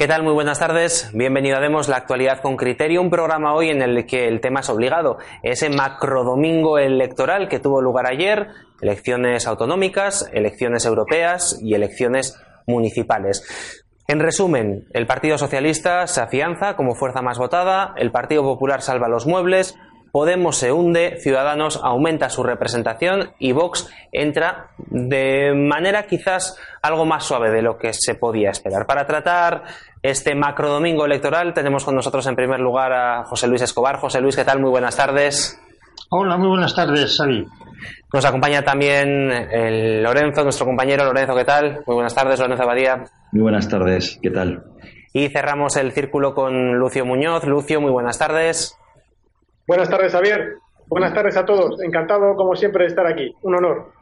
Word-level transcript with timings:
¿Qué 0.00 0.08
tal? 0.08 0.22
Muy 0.22 0.32
buenas 0.32 0.58
tardes. 0.58 1.10
Bienvenido 1.12 1.58
a 1.58 1.60
Demos 1.60 1.90
la 1.90 1.98
actualidad 1.98 2.40
con 2.40 2.56
criterio, 2.56 3.02
un 3.02 3.10
programa 3.10 3.52
hoy 3.52 3.68
en 3.68 3.82
el 3.82 4.06
que 4.06 4.28
el 4.28 4.40
tema 4.40 4.60
es 4.60 4.70
obligado. 4.70 5.18
Ese 5.42 5.68
macrodomingo 5.68 6.78
electoral 6.78 7.50
que 7.50 7.58
tuvo 7.58 7.82
lugar 7.82 8.06
ayer, 8.06 8.48
elecciones 8.80 9.46
autonómicas, 9.46 10.30
elecciones 10.32 10.86
europeas 10.86 11.60
y 11.62 11.74
elecciones 11.74 12.40
municipales. 12.66 13.84
En 14.08 14.20
resumen, 14.20 14.86
el 14.94 15.06
Partido 15.06 15.36
Socialista 15.36 16.06
se 16.06 16.22
afianza 16.22 16.76
como 16.76 16.94
fuerza 16.94 17.20
más 17.20 17.36
votada, 17.36 17.92
el 17.98 18.10
Partido 18.10 18.42
Popular 18.42 18.80
salva 18.80 19.06
los 19.06 19.26
muebles, 19.26 19.76
Podemos 20.12 20.56
se 20.56 20.72
hunde, 20.72 21.18
Ciudadanos 21.20 21.80
aumenta 21.82 22.30
su 22.30 22.42
representación 22.42 23.32
y 23.38 23.52
Vox 23.52 23.88
entra 24.12 24.70
de 24.78 25.52
manera 25.54 26.06
quizás 26.06 26.58
algo 26.82 27.04
más 27.04 27.24
suave 27.24 27.50
de 27.50 27.62
lo 27.62 27.78
que 27.78 27.92
se 27.92 28.14
podía 28.14 28.50
esperar. 28.50 28.86
Para 28.86 29.06
tratar 29.06 29.62
este 30.02 30.34
macro 30.34 30.68
domingo 30.68 31.04
electoral 31.04 31.54
tenemos 31.54 31.84
con 31.84 31.94
nosotros 31.94 32.26
en 32.26 32.36
primer 32.36 32.60
lugar 32.60 32.92
a 32.92 33.24
José 33.24 33.46
Luis 33.46 33.62
Escobar. 33.62 33.98
José 33.98 34.20
Luis, 34.20 34.34
¿qué 34.34 34.44
tal? 34.44 34.60
Muy 34.60 34.70
buenas 34.70 34.96
tardes. 34.96 35.60
Hola, 36.10 36.36
muy 36.36 36.48
buenas 36.48 36.74
tardes, 36.74 37.16
Xavi. 37.16 37.46
Nos 38.12 38.24
acompaña 38.24 38.62
también 38.62 39.30
el 39.30 40.02
Lorenzo, 40.02 40.42
nuestro 40.42 40.66
compañero 40.66 41.04
Lorenzo, 41.04 41.36
¿qué 41.36 41.44
tal? 41.44 41.82
Muy 41.86 41.94
buenas 41.94 42.14
tardes, 42.14 42.40
Lorenzo 42.40 42.64
Abadía. 42.64 43.04
Muy 43.32 43.42
buenas 43.42 43.68
tardes, 43.68 44.18
¿qué 44.20 44.30
tal? 44.30 44.64
Y 45.12 45.28
cerramos 45.28 45.76
el 45.76 45.92
círculo 45.92 46.34
con 46.34 46.78
Lucio 46.78 47.04
Muñoz. 47.04 47.44
Lucio, 47.44 47.80
muy 47.80 47.90
buenas 47.92 48.18
tardes. 48.18 48.76
Buenas 49.70 49.88
tardes, 49.88 50.10
Javier. 50.10 50.56
Buenas 50.88 51.14
tardes 51.14 51.36
a 51.36 51.44
todos. 51.44 51.80
Encantado, 51.80 52.34
como 52.34 52.56
siempre, 52.56 52.82
de 52.82 52.88
estar 52.88 53.06
aquí. 53.06 53.32
Un 53.42 53.54
honor. 53.54 53.92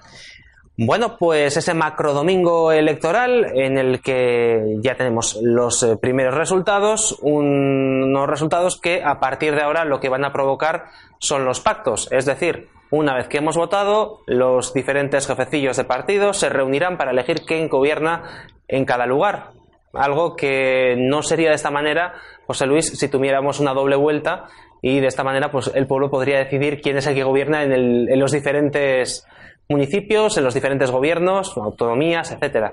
Bueno, 0.78 1.18
pues 1.18 1.58
ese 1.58 1.74
macro 1.74 2.14
domingo 2.14 2.72
electoral 2.72 3.44
en 3.54 3.76
el 3.76 4.00
que 4.00 4.78
ya 4.80 4.94
tenemos 4.94 5.38
los 5.42 5.82
eh, 5.82 5.98
primeros 6.00 6.34
resultados, 6.34 7.18
unos 7.20 8.26
resultados 8.26 8.80
que 8.80 9.02
a 9.04 9.20
partir 9.20 9.54
de 9.54 9.60
ahora 9.60 9.84
lo 9.84 10.00
que 10.00 10.08
van 10.08 10.24
a 10.24 10.32
provocar 10.32 10.86
son 11.18 11.44
los 11.44 11.60
pactos. 11.60 12.10
Es 12.12 12.24
decir, 12.24 12.68
una 12.90 13.14
vez 13.14 13.28
que 13.28 13.36
hemos 13.36 13.58
votado, 13.58 14.20
los 14.26 14.72
diferentes 14.72 15.26
jefecillos 15.26 15.76
de 15.76 15.84
partidos 15.84 16.38
se 16.38 16.48
reunirán 16.48 16.96
para 16.96 17.10
elegir 17.10 17.42
quién 17.46 17.68
gobierna 17.68 18.22
en 18.68 18.86
cada 18.86 19.04
lugar. 19.04 19.50
Algo 19.92 20.34
que 20.34 20.96
no 20.96 21.22
sería 21.22 21.50
de 21.50 21.56
esta 21.56 21.70
manera, 21.70 22.14
José 22.46 22.66
Luis, 22.66 22.86
si 22.86 23.08
tuviéramos 23.08 23.60
una 23.60 23.74
doble 23.74 23.96
vuelta 23.96 24.46
y 24.82 25.00
de 25.00 25.06
esta 25.06 25.24
manera 25.24 25.50
pues 25.50 25.70
el 25.74 25.86
pueblo 25.86 26.10
podría 26.10 26.38
decidir 26.38 26.80
quién 26.80 26.96
es 26.96 27.06
el 27.06 27.14
que 27.14 27.24
gobierna 27.24 27.62
en, 27.62 27.72
el, 27.72 28.08
en 28.10 28.20
los 28.20 28.32
diferentes 28.32 29.26
municipios, 29.68 30.38
en 30.38 30.44
los 30.44 30.54
diferentes 30.54 30.90
gobiernos, 30.90 31.56
autonomías, 31.56 32.32
etcétera. 32.32 32.72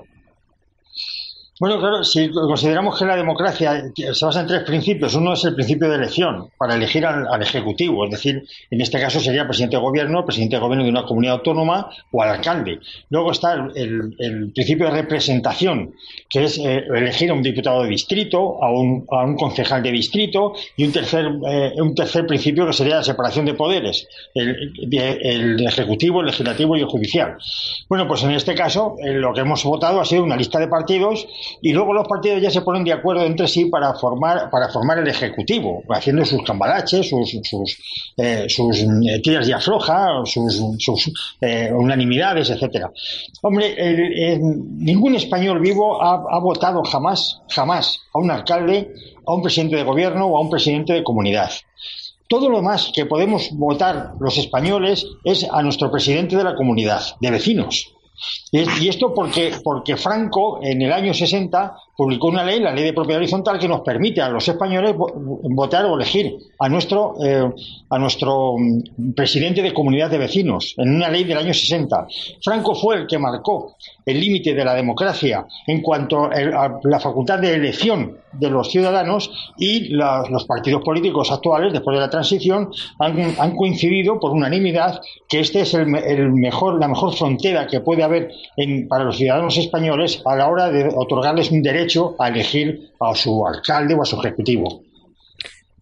Bueno, 1.58 1.78
claro, 1.78 2.04
si 2.04 2.28
consideramos 2.28 2.98
que 2.98 3.06
la 3.06 3.16
democracia 3.16 3.90
se 3.96 4.24
basa 4.26 4.42
en 4.42 4.46
tres 4.46 4.62
principios, 4.64 5.14
uno 5.14 5.32
es 5.32 5.42
el 5.46 5.54
principio 5.54 5.88
de 5.88 5.94
elección 5.94 6.50
para 6.58 6.74
elegir 6.74 7.06
al, 7.06 7.42
Ejecutivo, 7.42 8.04
es 8.04 8.10
decir, 8.10 8.42
en 8.70 8.80
este 8.82 9.00
caso 9.00 9.20
sería 9.20 9.46
presidente 9.46 9.76
de 9.76 9.82
gobierno, 9.82 10.26
presidente 10.26 10.56
de 10.56 10.60
gobierno 10.60 10.84
de 10.84 10.90
una 10.90 11.04
comunidad 11.04 11.36
autónoma 11.36 11.88
o 12.10 12.22
al 12.22 12.28
alcalde. 12.28 12.80
Luego 13.08 13.30
está 13.30 13.54
el, 13.74 14.52
principio 14.52 14.86
de 14.86 14.92
representación, 14.92 15.94
que 16.28 16.44
es 16.44 16.58
eh, 16.58 16.84
elegir 16.94 17.30
a 17.30 17.34
un 17.34 17.42
diputado 17.42 17.84
de 17.84 17.88
distrito, 17.88 18.62
a 18.62 18.70
un, 18.70 19.06
a 19.10 19.24
un 19.24 19.36
concejal 19.36 19.82
de 19.82 19.92
distrito 19.92 20.52
y 20.76 20.84
un 20.84 20.92
tercer, 20.92 21.26
eh, 21.48 21.72
un 21.76 21.94
tercer 21.94 22.26
principio 22.26 22.66
que 22.66 22.74
sería 22.74 22.96
la 22.96 23.04
separación 23.04 23.46
de 23.46 23.54
poderes, 23.54 24.06
el, 24.34 24.74
el, 24.92 25.66
Ejecutivo, 25.66 26.20
el 26.20 26.26
Legislativo 26.26 26.76
y 26.76 26.80
el 26.80 26.86
Judicial. 26.86 27.38
Bueno, 27.88 28.06
pues 28.06 28.22
en 28.24 28.32
este 28.32 28.54
caso 28.54 28.96
eh, 29.02 29.12
lo 29.12 29.32
que 29.32 29.40
hemos 29.40 29.64
votado 29.64 30.02
ha 30.02 30.04
sido 30.04 30.22
una 30.22 30.36
lista 30.36 30.58
de 30.58 30.68
partidos 30.68 31.26
y 31.60 31.72
luego 31.72 31.92
los 31.92 32.06
partidos 32.06 32.40
ya 32.40 32.50
se 32.50 32.62
ponen 32.62 32.84
de 32.84 32.92
acuerdo 32.92 33.24
entre 33.24 33.48
sí 33.48 33.66
para 33.66 33.94
formar 33.94 34.50
para 34.50 34.68
formar 34.68 34.98
el 34.98 35.08
ejecutivo 35.08 35.82
haciendo 35.88 36.24
sus 36.24 36.42
cambalaches 36.42 37.08
sus 37.08 37.30
sus, 37.42 37.78
eh, 38.16 38.46
sus 38.48 38.82
eh, 38.82 39.20
tiras 39.22 39.46
de 39.46 39.54
afloja 39.54 40.08
sus, 40.24 40.62
sus 40.78 41.36
eh, 41.40 41.70
unanimidades 41.72 42.50
etcétera 42.50 42.90
hombre 43.42 44.38
ningún 44.38 45.14
español 45.14 45.60
vivo 45.60 46.02
ha, 46.02 46.24
ha 46.30 46.38
votado 46.38 46.82
jamás 46.84 47.40
jamás 47.48 48.00
a 48.12 48.18
un 48.18 48.30
alcalde 48.30 48.92
a 49.26 49.34
un 49.34 49.42
presidente 49.42 49.76
de 49.76 49.82
gobierno 49.82 50.26
o 50.26 50.36
a 50.36 50.40
un 50.40 50.50
presidente 50.50 50.92
de 50.92 51.02
comunidad 51.02 51.50
todo 52.28 52.50
lo 52.50 52.60
más 52.60 52.90
que 52.92 53.06
podemos 53.06 53.50
votar 53.52 54.14
los 54.18 54.36
españoles 54.36 55.06
es 55.22 55.46
a 55.50 55.62
nuestro 55.62 55.90
presidente 55.92 56.36
de 56.36 56.42
la 56.42 56.56
comunidad, 56.56 57.00
de 57.20 57.30
vecinos. 57.30 57.95
Y 58.50 58.88
esto 58.88 59.12
porque, 59.14 59.54
porque 59.62 59.96
Franco, 59.96 60.60
en 60.62 60.82
el 60.82 60.92
año 60.92 61.12
60, 61.12 61.76
publicó 61.96 62.28
una 62.28 62.44
ley, 62.44 62.60
la 62.60 62.72
ley 62.72 62.84
de 62.84 62.92
propiedad 62.92 63.20
horizontal, 63.20 63.58
que 63.58 63.68
nos 63.68 63.80
permite 63.80 64.20
a 64.20 64.28
los 64.28 64.46
españoles 64.46 64.94
votar 64.96 65.86
o 65.86 65.94
elegir 65.94 66.36
a 66.58 66.68
nuestro, 66.68 67.14
eh, 67.24 67.50
a 67.88 67.98
nuestro 67.98 68.56
mm, 68.58 69.12
presidente 69.14 69.62
de 69.62 69.72
comunidad 69.72 70.10
de 70.10 70.18
vecinos, 70.18 70.74
en 70.76 70.94
una 70.94 71.08
ley 71.08 71.24
del 71.24 71.38
año 71.38 71.54
60. 71.54 72.06
Franco 72.42 72.74
fue 72.74 72.96
el 72.96 73.06
que 73.06 73.18
marcó 73.18 73.76
el 74.04 74.20
límite 74.20 74.54
de 74.54 74.64
la 74.64 74.74
democracia 74.74 75.46
en 75.66 75.80
cuanto 75.80 76.26
a 76.26 76.78
la 76.84 77.00
facultad 77.00 77.38
de 77.40 77.54
elección 77.54 78.18
de 78.38 78.50
los 78.50 78.70
ciudadanos 78.70 79.30
y 79.58 79.88
los 79.88 80.44
partidos 80.44 80.82
políticos 80.84 81.32
actuales, 81.32 81.72
después 81.72 81.96
de 81.96 82.00
la 82.00 82.10
transición, 82.10 82.70
han, 82.98 83.56
coincidido 83.56 84.20
por 84.20 84.32
unanimidad 84.32 85.00
que 85.28 85.40
este 85.40 85.62
es 85.62 85.74
el, 85.74 85.86
mejor, 85.86 86.78
la 86.78 86.88
mejor 86.88 87.14
frontera 87.14 87.66
que 87.66 87.80
puede 87.80 88.02
haber 88.02 88.30
para 88.88 89.04
los 89.04 89.16
ciudadanos 89.16 89.56
españoles 89.56 90.22
a 90.24 90.36
la 90.36 90.48
hora 90.48 90.70
de 90.70 90.92
otorgarles 90.94 91.50
un 91.50 91.62
derecho 91.62 91.85
a 92.18 92.28
elegir 92.28 92.92
a 93.00 93.14
su 93.14 93.46
alcalde 93.46 93.94
o 93.94 94.02
a 94.02 94.04
su 94.04 94.18
ejecutivo. 94.20 94.82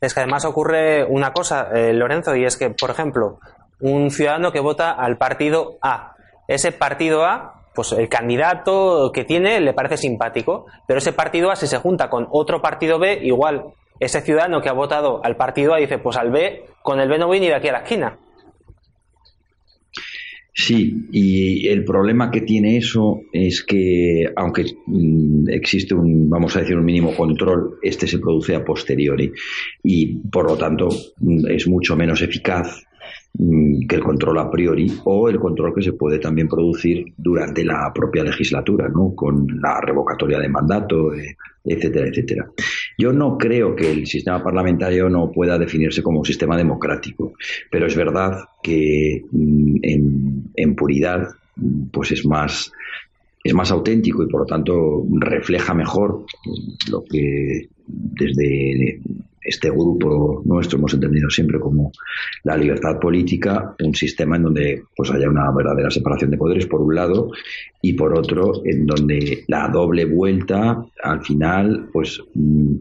Es 0.01 0.13
que 0.13 0.21
además 0.21 0.45
ocurre 0.45 1.05
una 1.05 1.33
cosa, 1.33 1.69
eh, 1.75 1.93
Lorenzo, 1.93 2.37
y 2.37 2.45
es 2.45 2.57
que, 2.57 2.71
por 2.71 2.91
ejemplo, 2.91 3.39
un 3.81 4.11
ciudadano 4.11 4.53
que 4.53 4.61
vota 4.61 4.91
al 4.93 5.17
partido 5.17 5.77
A, 5.81 6.15
ese 6.47 6.73
partido 6.73 7.25
A, 7.25 7.63
pues 7.75 7.93
el 7.93 8.09
candidato 8.09 9.11
que 9.13 9.25
tiene 9.25 9.61
le 9.61 9.73
parece 9.73 9.97
simpático, 9.97 10.67
pero 10.87 10.99
ese 10.99 11.13
partido 11.13 11.51
A, 11.51 11.57
si 11.57 11.67
se 11.67 11.79
junta 11.79 12.11
con 12.11 12.29
otro 12.31 12.61
partido 12.63 12.99
B, 12.99 13.19
igual 13.23 13.65
ese 13.99 14.21
ciudadano 14.21 14.61
que 14.61 14.69
ha 14.69 14.73
votado 14.73 15.21
al 15.25 15.37
partido 15.37 15.75
A 15.75 15.79
dice, 15.79 15.99
pues 15.99 16.17
al 16.17 16.31
B, 16.31 16.67
con 16.83 17.01
el 17.01 17.09
B 17.09 17.19
no 17.19 17.27
voy 17.27 17.41
ni 17.41 17.49
de 17.49 17.55
aquí 17.55 17.69
a 17.69 17.73
la 17.73 17.79
esquina. 17.79 18.19
Sí, 20.57 21.09
y 21.11 21.67
el 21.67 21.85
problema 21.85 22.31
que 22.31 22.43
tiene 22.43 22.77
eso 22.77 23.23
es 23.33 23.65
que, 23.65 24.25
aunque 24.37 24.65
mm, 24.87 25.49
existe 25.49 25.97
un, 25.97 26.31
vamos 26.31 26.55
a 26.55 26.61
decir, 26.61 26.77
un 26.79 26.85
mínimo 26.85 27.13
control, 27.17 27.79
este 27.83 28.07
se 28.07 28.21
produce 28.21 28.55
a 28.55 28.65
posteriori 28.65 29.33
y, 29.83 30.15
por 30.29 30.49
lo 30.49 30.57
tanto, 30.57 30.89
mm, 31.19 31.49
es 31.49 31.67
mucho 31.67 31.97
menos 31.97 32.23
eficaz 32.23 32.85
mm, 33.37 33.85
que 33.89 33.97
el 33.97 34.05
control 34.05 34.39
a 34.39 34.49
priori 34.49 34.87
o 35.05 35.29
el 35.29 35.41
control 35.41 35.75
que 35.75 35.83
se 35.83 35.95
puede 35.95 36.21
también 36.21 36.47
producir 36.47 37.05
durante 37.17 37.65
la 37.65 37.91
propia 37.93 38.23
legislatura, 38.23 38.89
¿no? 38.89 39.13
Con 39.13 39.49
la 39.61 39.81
revocatoria 39.81 40.39
de 40.39 40.49
mandato, 40.49 41.11
etcétera, 41.65 42.09
etcétera. 42.09 42.51
Yo 42.99 43.13
no 43.13 43.39
creo 43.39 43.75
que 43.75 43.91
el 43.91 44.07
sistema 44.07 44.43
parlamentario 44.43 45.09
no 45.09 45.33
pueda 45.33 45.59
definirse 45.59 46.03
como 46.03 46.19
un 46.21 46.25
sistema 46.25 46.57
democrático, 46.57 47.35
pero 47.71 47.87
es 47.87 47.97
verdad 47.97 48.45
que 48.63 49.23
mm, 49.31 49.77
en, 50.55 50.75
puridad 50.77 51.29
pues 51.93 52.13
es 52.13 52.27
más 52.27 52.73
es 53.43 53.55
más 53.55 53.71
auténtico 53.71 54.23
y 54.23 54.29
por 54.29 54.41
lo 54.41 54.47
tanto 54.47 55.05
refleja 55.21 55.73
mejor 55.75 56.25
lo 56.91 57.05
que 57.05 57.69
desde 57.87 59.01
este 59.45 59.71
grupo 59.71 60.43
nuestro 60.45 60.79
hemos 60.79 60.95
entendido 60.95 61.29
siempre 61.31 61.61
como 61.61 61.93
la 62.45 62.57
libertad 62.57 62.99
política, 62.99 63.75
un 63.83 63.95
sistema 63.95 64.37
en 64.37 64.43
donde 64.45 64.83
pues 64.97 65.11
haya 65.11 65.29
una 65.29 65.51
verdadera 65.53 65.91
separación 65.91 66.31
de 66.31 66.39
poderes 66.39 66.67
por 66.67 66.81
un 66.81 66.95
lado 66.95 67.31
y 67.83 67.93
por 67.93 68.19
otro 68.19 68.63
en 68.65 68.87
donde 68.87 69.45
la 69.49 69.69
doble 69.69 70.07
vuelta 70.07 70.85
al 71.03 71.23
final 71.23 71.89
pues 71.93 72.21
mm, 72.35 72.77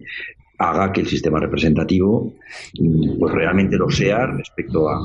haga 0.57 0.91
que 0.91 1.01
el 1.01 1.07
sistema 1.07 1.39
representativo 1.39 2.33
mm, 2.79 3.19
pues 3.19 3.33
realmente 3.33 3.77
lo 3.77 3.89
sea 3.89 4.27
respecto 4.27 4.89
a, 4.89 4.99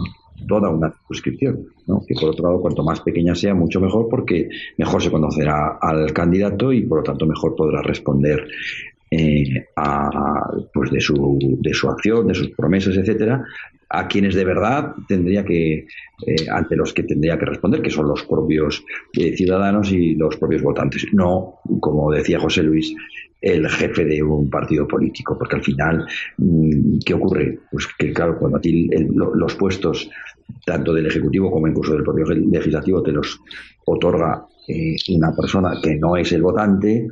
toda 0.46 0.70
una 0.70 0.90
circunscripción, 0.90 1.66
que 2.06 2.14
por 2.14 2.30
otro 2.30 2.46
lado, 2.46 2.60
cuanto 2.60 2.82
más 2.82 3.00
pequeña 3.00 3.34
sea, 3.34 3.54
mucho 3.54 3.80
mejor, 3.80 4.08
porque 4.08 4.48
mejor 4.76 5.02
se 5.02 5.10
conocerá 5.10 5.78
al 5.80 6.12
candidato 6.12 6.72
y 6.72 6.82
por 6.82 6.98
lo 6.98 7.04
tanto 7.04 7.26
mejor 7.26 7.56
podrá 7.56 7.82
responder 7.82 8.46
eh, 9.10 9.66
a, 9.76 10.50
pues 10.72 10.90
de 10.90 11.00
su, 11.00 11.38
de 11.60 11.74
su 11.74 11.88
acción, 11.88 12.26
de 12.26 12.34
sus 12.34 12.50
promesas, 12.50 12.96
etcétera, 12.96 13.44
a 13.90 14.06
quienes 14.06 14.34
de 14.34 14.44
verdad 14.44 14.94
tendría 15.06 15.44
que, 15.44 15.86
eh, 16.26 16.46
ante 16.50 16.76
los 16.76 16.92
que 16.92 17.04
tendría 17.04 17.38
que 17.38 17.46
responder, 17.46 17.80
que 17.80 17.90
son 17.90 18.06
los 18.06 18.22
propios 18.24 18.84
eh, 19.14 19.34
ciudadanos 19.36 19.90
y 19.92 20.14
los 20.14 20.36
propios 20.36 20.62
votantes, 20.62 21.06
no, 21.12 21.60
como 21.80 22.12
decía 22.12 22.38
José 22.38 22.62
Luis, 22.62 22.94
el 23.40 23.68
jefe 23.68 24.04
de 24.04 24.22
un 24.22 24.50
partido 24.50 24.86
político, 24.86 25.38
porque 25.38 25.56
al 25.56 25.62
final, 25.62 26.06
mm, 26.36 26.98
¿qué 27.04 27.14
ocurre? 27.14 27.60
Pues 27.70 27.86
que 27.98 28.12
claro, 28.12 28.38
cuando 28.38 28.58
a 28.58 28.60
ti 28.60 28.88
los 29.14 29.54
puestos, 29.54 30.10
tanto 30.66 30.92
del 30.92 31.06
Ejecutivo 31.06 31.50
como 31.50 31.68
incluso 31.68 31.94
del 31.94 32.02
propio 32.02 32.26
Legislativo, 32.26 33.02
te 33.02 33.12
los 33.12 33.40
otorga 33.84 34.44
eh, 34.66 34.96
una 35.10 35.32
persona 35.34 35.78
que 35.82 35.96
no 35.96 36.16
es 36.16 36.30
el 36.32 36.42
votante, 36.42 37.08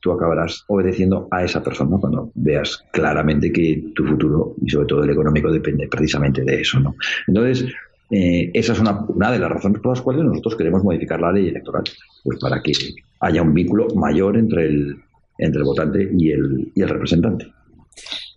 tú 0.00 0.12
acabarás 0.12 0.64
obedeciendo 0.68 1.28
a 1.30 1.44
esa 1.44 1.62
persona 1.62 1.96
cuando 2.00 2.30
veas 2.34 2.84
claramente 2.92 3.52
que 3.52 3.92
tu 3.94 4.04
futuro 4.06 4.54
y 4.60 4.70
sobre 4.70 4.86
todo 4.86 5.04
el 5.04 5.10
económico 5.10 5.50
depende 5.50 5.88
precisamente 5.88 6.42
de 6.42 6.60
eso, 6.60 6.80
¿no? 6.80 6.94
Entonces, 7.26 7.72
eh, 8.10 8.50
esa 8.54 8.72
es 8.72 8.80
una, 8.80 9.04
una, 9.08 9.30
de 9.30 9.38
las 9.38 9.50
razones 9.50 9.80
por 9.80 9.92
las 9.92 10.02
cuales 10.02 10.24
nosotros 10.24 10.56
queremos 10.56 10.82
modificar 10.82 11.20
la 11.20 11.32
ley 11.32 11.48
electoral, 11.48 11.84
pues 12.24 12.38
para 12.38 12.62
que 12.62 12.72
haya 13.20 13.42
un 13.42 13.52
vínculo 13.52 13.88
mayor 13.94 14.36
entre 14.36 14.66
el, 14.66 14.96
entre 15.36 15.58
el 15.60 15.64
votante 15.64 16.10
y 16.16 16.30
el, 16.30 16.72
y 16.74 16.82
el 16.82 16.88
representante. 16.88 17.52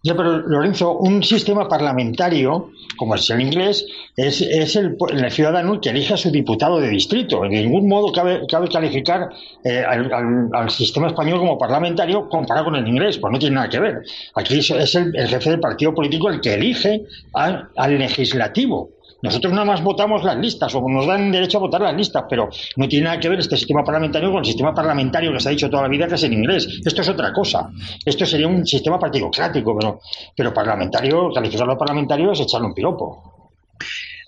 Ya, 0.04 0.16
pero 0.16 0.40
Lorenzo, 0.40 0.98
un 0.98 1.22
sistema 1.22 1.70
parlamentario, 1.70 2.72
como 2.98 3.14
es 3.14 3.30
el 3.30 3.40
inglés, 3.40 3.86
es, 4.16 4.42
es 4.42 4.76
el, 4.76 4.98
el, 5.12 5.32
ciudadano 5.32 5.80
que 5.80 5.90
elige 5.90 6.16
a 6.16 6.18
su 6.18 6.32
diputado 6.32 6.80
de 6.80 6.90
distrito. 6.90 7.42
De 7.42 7.50
ningún 7.50 7.88
modo 7.88 8.12
cabe, 8.12 8.42
cabe 8.50 8.68
calificar 8.68 9.30
eh, 9.64 9.84
al, 9.84 10.70
sistema 10.72 11.06
español 11.06 11.38
como 11.38 11.56
parlamentario 11.56 12.28
comparado 12.30 12.66
con 12.66 12.78
el 12.78 12.88
inglés, 12.88 13.20
pues 13.20 13.32
no 13.32 13.38
tiene 13.38 13.56
nada 13.56 13.70
que 13.70 13.80
ver. 13.80 14.02
Aquí 14.34 14.58
es, 14.58 14.72
es 14.72 14.96
el, 14.96 15.16
el, 15.16 15.28
jefe 15.28 15.52
del 15.52 15.60
partido 15.60 15.94
político 15.94 16.30
el 16.30 16.42
que 16.42 16.56
elige 16.56 17.04
al 17.34 17.70
legislativo. 18.00 18.90
Nosotros 19.22 19.54
nada 19.54 19.66
más 19.66 19.84
votamos 19.84 20.24
las 20.24 20.38
listas 20.38 20.74
o 20.76 20.82
nos 20.90 21.06
dan 21.06 21.32
derecho 21.32 21.58
a 21.58 21.62
votar 21.62 21.82
las 21.82 21.96
listas, 21.96 22.24
pero 22.30 22.50
no 22.78 22.88
tiene 22.88 23.06
nada 23.06 23.20
que 23.20 23.30
ver 23.30 23.40
este 23.40 23.58
sistema 23.58 23.84
parlamentario 23.84 24.32
con 24.32 24.40
el 24.40 24.46
sistema 24.46 24.74
parlamentario 24.74 25.32
que 25.32 25.40
se 25.40 25.50
ha 25.50 25.52
dicho 25.52 25.70
toda 25.70 25.84
la 25.84 25.90
vida 25.90 26.08
que 26.08 26.16
es 26.16 26.24
en 26.24 26.34
inglés. 26.34 26.82
Esto 26.84 27.02
es 27.02 27.10
otra 27.10 27.32
cosa. 27.32 27.70
Esto 28.06 28.26
sería 28.26 28.48
un 28.48 28.66
sistema 28.66 28.98
partidocrático, 29.00 29.78
pero, 29.78 30.00
pero 30.36 30.54
parlamentario, 30.54 31.32
calificarlo 31.32 31.78
parlamentario 31.78 32.32
es 32.32 32.40
echarle 32.42 32.68
un 32.68 32.74
piropo. 32.74 33.52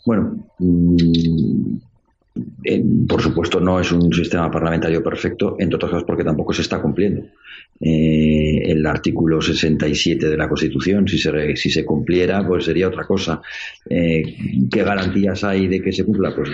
Bueno, 0.05 0.35
mmm, 0.59 1.77
por 3.07 3.21
supuesto 3.21 3.59
no 3.59 3.79
es 3.79 3.91
un 3.91 4.11
sistema 4.13 4.49
parlamentario 4.49 5.03
perfecto, 5.03 5.55
entre 5.59 5.75
otras 5.75 5.91
cosas 5.91 6.05
porque 6.05 6.23
tampoco 6.23 6.53
se 6.53 6.61
está 6.61 6.81
cumpliendo. 6.81 7.23
Eh, 7.79 8.71
el 8.71 8.85
artículo 8.85 9.41
67 9.41 10.29
de 10.29 10.37
la 10.37 10.47
Constitución, 10.47 11.07
si 11.07 11.17
se, 11.17 11.55
si 11.55 11.69
se 11.69 11.83
cumpliera, 11.83 12.45
pues 12.47 12.65
sería 12.65 12.87
otra 12.87 13.05
cosa. 13.05 13.41
Eh, 13.89 14.23
¿Qué 14.71 14.83
garantías 14.83 15.43
hay 15.43 15.67
de 15.67 15.81
que 15.81 15.91
se 15.91 16.05
cumpla? 16.05 16.33
Pues 16.35 16.49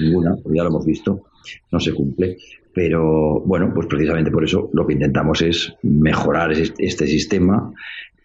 ninguna, 0.00 0.36
pues 0.36 0.54
ya 0.54 0.62
lo 0.62 0.68
hemos 0.68 0.86
visto, 0.86 1.26
no 1.72 1.80
se 1.80 1.92
cumple. 1.92 2.36
Pero 2.72 3.40
bueno, 3.40 3.72
pues 3.74 3.88
precisamente 3.88 4.30
por 4.30 4.44
eso 4.44 4.70
lo 4.72 4.86
que 4.86 4.92
intentamos 4.92 5.42
es 5.42 5.72
mejorar 5.82 6.52
este 6.52 7.06
sistema 7.06 7.72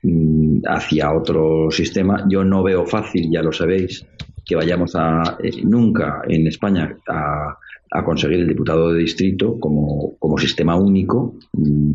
mm, 0.04 0.60
hacia 0.68 1.13
otro 1.13 1.72
sistema. 1.72 2.25
Yo 2.30 2.44
no 2.44 2.62
veo 2.62 2.86
fácil, 2.86 3.30
ya 3.31 3.42
lo 3.42 3.51
sabéis, 3.51 4.06
que 4.45 4.56
vayamos 4.56 4.95
a 4.95 5.38
eh, 5.44 5.63
nunca 5.63 6.21
en 6.27 6.47
España 6.47 6.95
a, 7.07 7.57
a, 7.92 8.03
conseguir 8.03 8.39
el 8.39 8.47
diputado 8.47 8.94
de 8.94 9.00
distrito 9.00 9.59
como, 9.59 10.15
como 10.19 10.38
sistema 10.38 10.75
único. 10.75 11.36
Mm, 11.53 11.92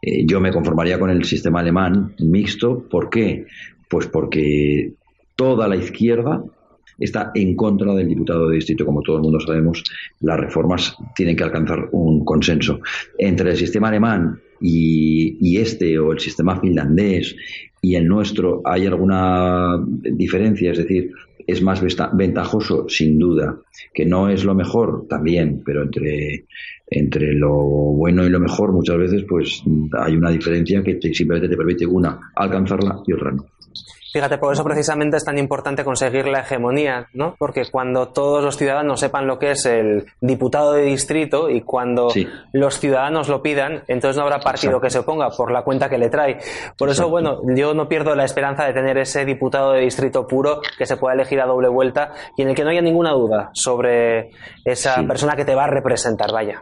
eh, 0.00 0.24
yo 0.26 0.40
me 0.40 0.50
conformaría 0.50 0.98
con 0.98 1.10
el 1.10 1.24
sistema 1.24 1.60
alemán 1.60 2.14
mixto. 2.20 2.88
¿Por 2.88 3.10
qué? 3.10 3.46
Pues 3.88 4.06
porque 4.06 4.94
toda 5.36 5.68
la 5.68 5.76
izquierda 5.76 6.42
está 6.98 7.32
en 7.34 7.54
contra 7.56 7.94
del 7.94 8.08
diputado 8.08 8.48
de 8.48 8.56
distrito. 8.56 8.86
Como 8.86 9.02
todo 9.02 9.16
el 9.16 9.22
mundo 9.22 9.40
sabemos, 9.40 9.84
las 10.20 10.38
reformas 10.38 10.96
tienen 11.14 11.36
que 11.36 11.44
alcanzar 11.44 11.88
un 11.92 12.24
consenso. 12.24 12.80
Entre 13.18 13.50
el 13.50 13.56
sistema 13.56 13.88
alemán 13.88 14.40
y, 14.60 15.36
y, 15.40 15.58
este 15.58 15.98
o 15.98 16.12
el 16.12 16.20
sistema 16.20 16.60
finlandés 16.60 17.36
y 17.80 17.96
el 17.96 18.06
nuestro 18.06 18.62
hay 18.64 18.86
alguna 18.86 19.76
diferencia, 20.02 20.70
es 20.70 20.78
decir, 20.78 21.10
es 21.46 21.62
más 21.62 21.82
ventajoso, 22.12 22.86
sin 22.88 23.18
duda, 23.18 23.58
que 23.92 24.04
no 24.04 24.28
es 24.28 24.44
lo 24.44 24.54
mejor 24.54 25.06
también, 25.08 25.62
pero 25.64 25.82
entre, 25.82 26.46
entre 26.86 27.34
lo 27.34 27.52
bueno 27.52 28.24
y 28.24 28.30
lo 28.30 28.40
mejor 28.40 28.72
muchas 28.72 28.98
veces 28.98 29.24
pues 29.28 29.62
hay 29.98 30.16
una 30.16 30.30
diferencia 30.30 30.82
que 30.82 30.94
te, 30.94 31.12
simplemente 31.14 31.48
te 31.48 31.56
permite 31.56 31.86
una 31.86 32.32
alcanzarla 32.34 33.02
y 33.06 33.12
otra 33.12 33.32
no. 33.32 33.46
Fíjate, 34.12 34.36
por 34.36 34.52
eso 34.52 34.62
precisamente 34.62 35.16
es 35.16 35.24
tan 35.24 35.38
importante 35.38 35.84
conseguir 35.84 36.26
la 36.26 36.40
hegemonía, 36.40 37.08
¿no? 37.14 37.34
Porque 37.38 37.64
cuando 37.70 38.08
todos 38.08 38.44
los 38.44 38.58
ciudadanos 38.58 39.00
sepan 39.00 39.26
lo 39.26 39.38
que 39.38 39.52
es 39.52 39.64
el 39.64 40.04
diputado 40.20 40.74
de 40.74 40.82
distrito 40.82 41.48
y 41.48 41.62
cuando 41.62 42.10
sí. 42.10 42.28
los 42.52 42.78
ciudadanos 42.78 43.28
lo 43.28 43.42
pidan, 43.42 43.84
entonces 43.88 44.18
no 44.18 44.24
habrá 44.24 44.40
partido 44.40 44.72
Exacto. 44.72 44.86
que 44.86 44.90
se 44.90 44.98
oponga 44.98 45.30
por 45.30 45.50
la 45.50 45.62
cuenta 45.62 45.88
que 45.88 45.96
le 45.96 46.10
trae. 46.10 46.34
Por 46.76 46.88
Exacto. 46.88 46.90
eso, 46.90 47.08
bueno, 47.08 47.40
yo 47.56 47.72
no 47.72 47.88
pierdo 47.88 48.14
la 48.14 48.24
esperanza 48.24 48.66
de 48.66 48.74
tener 48.74 48.98
ese 48.98 49.24
diputado 49.24 49.72
de 49.72 49.80
distrito 49.80 50.26
puro 50.26 50.60
que 50.76 50.84
se 50.84 50.98
pueda 50.98 51.14
elegir 51.14 51.40
a 51.40 51.46
doble 51.46 51.68
vuelta 51.68 52.12
y 52.36 52.42
en 52.42 52.50
el 52.50 52.54
que 52.54 52.64
no 52.64 52.70
haya 52.70 52.82
ninguna 52.82 53.12
duda 53.12 53.50
sobre 53.54 54.30
esa 54.64 54.96
sí. 54.96 55.06
persona 55.06 55.36
que 55.36 55.46
te 55.46 55.54
va 55.54 55.64
a 55.64 55.68
representar, 55.68 56.30
vaya. 56.30 56.60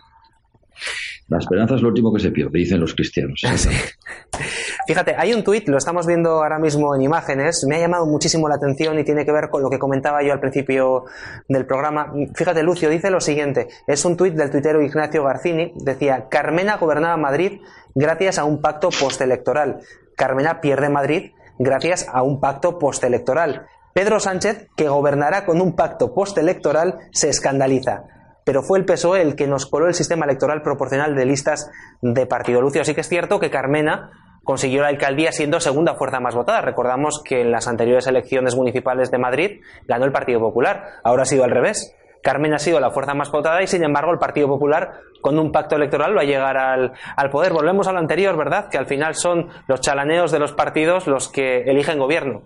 La 1.28 1.38
esperanza 1.38 1.76
es 1.76 1.82
lo 1.82 1.88
último 1.88 2.12
que 2.12 2.20
se 2.20 2.30
pierde, 2.30 2.58
dicen 2.58 2.80
los 2.80 2.94
cristianos. 2.94 3.40
Fíjate, 4.86 5.14
hay 5.16 5.34
un 5.34 5.44
tuit, 5.44 5.68
lo 5.68 5.76
estamos 5.76 6.06
viendo 6.06 6.30
ahora 6.42 6.58
mismo 6.58 6.94
en 6.94 7.02
imágenes, 7.02 7.64
me 7.68 7.76
ha 7.76 7.80
llamado 7.80 8.06
muchísimo 8.06 8.48
la 8.48 8.56
atención 8.56 8.98
y 8.98 9.04
tiene 9.04 9.24
que 9.24 9.32
ver 9.32 9.50
con 9.50 9.62
lo 9.62 9.70
que 9.70 9.78
comentaba 9.78 10.22
yo 10.22 10.32
al 10.32 10.40
principio 10.40 11.04
del 11.48 11.66
programa. 11.66 12.12
Fíjate, 12.34 12.62
Lucio, 12.62 12.88
dice 12.88 13.10
lo 13.10 13.20
siguiente, 13.20 13.68
es 13.86 14.04
un 14.04 14.16
tuit 14.16 14.34
del 14.34 14.50
tuitero 14.50 14.82
Ignacio 14.82 15.22
Garcini, 15.22 15.72
decía, 15.76 16.28
Carmena 16.28 16.76
gobernaba 16.76 17.16
Madrid 17.16 17.60
gracias 17.94 18.38
a 18.38 18.44
un 18.44 18.60
pacto 18.60 18.88
postelectoral. 18.88 19.80
Carmena 20.16 20.60
pierde 20.60 20.88
Madrid 20.88 21.32
gracias 21.58 22.06
a 22.10 22.22
un 22.22 22.40
pacto 22.40 22.78
postelectoral. 22.78 23.66
Pedro 23.92 24.20
Sánchez, 24.20 24.68
que 24.76 24.88
gobernará 24.88 25.44
con 25.44 25.60
un 25.60 25.74
pacto 25.74 26.14
postelectoral, 26.14 26.98
se 27.12 27.28
escandaliza 27.28 28.04
pero 28.42 28.62
fue 28.62 28.78
el 28.78 28.84
PSOE 28.84 29.22
el 29.22 29.36
que 29.36 29.46
nos 29.46 29.66
coló 29.66 29.86
el 29.86 29.94
sistema 29.94 30.24
electoral 30.24 30.62
proporcional 30.62 31.14
de 31.14 31.24
listas 31.24 31.70
de 32.00 32.26
partido 32.26 32.60
Lucio. 32.60 32.80
Así 32.80 32.94
que 32.94 33.02
es 33.02 33.08
cierto 33.08 33.38
que 33.38 33.50
Carmena 33.50 34.10
consiguió 34.50 34.82
la 34.82 34.88
alcaldía 34.88 35.30
siendo 35.30 35.60
segunda 35.60 35.94
fuerza 35.94 36.18
más 36.18 36.34
votada. 36.34 36.60
Recordamos 36.60 37.22
que 37.24 37.40
en 37.40 37.52
las 37.52 37.68
anteriores 37.68 38.08
elecciones 38.08 38.56
municipales 38.56 39.08
de 39.12 39.16
Madrid 39.16 39.60
ganó 39.86 40.06
el 40.06 40.10
Partido 40.10 40.40
Popular. 40.40 40.86
Ahora 41.04 41.22
ha 41.22 41.26
sido 41.26 41.44
al 41.44 41.52
revés. 41.52 41.96
Carmen 42.20 42.52
ha 42.52 42.58
sido 42.58 42.80
la 42.80 42.90
fuerza 42.90 43.14
más 43.14 43.30
votada 43.30 43.62
y 43.62 43.68
sin 43.68 43.84
embargo 43.84 44.10
el 44.10 44.18
Partido 44.18 44.48
Popular 44.48 45.02
con 45.20 45.38
un 45.38 45.52
pacto 45.52 45.76
electoral 45.76 46.16
va 46.16 46.22
a 46.22 46.24
llegar 46.24 46.56
al, 46.56 46.90
al, 47.16 47.30
poder. 47.30 47.52
Volvemos 47.52 47.86
a 47.86 47.92
lo 47.92 48.00
anterior, 48.00 48.36
¿verdad? 48.36 48.68
Que 48.68 48.76
al 48.76 48.86
final 48.86 49.14
son 49.14 49.50
los 49.68 49.80
chalaneos 49.82 50.32
de 50.32 50.40
los 50.40 50.52
partidos 50.52 51.06
los 51.06 51.30
que 51.30 51.58
eligen 51.60 52.00
gobierno. 52.00 52.42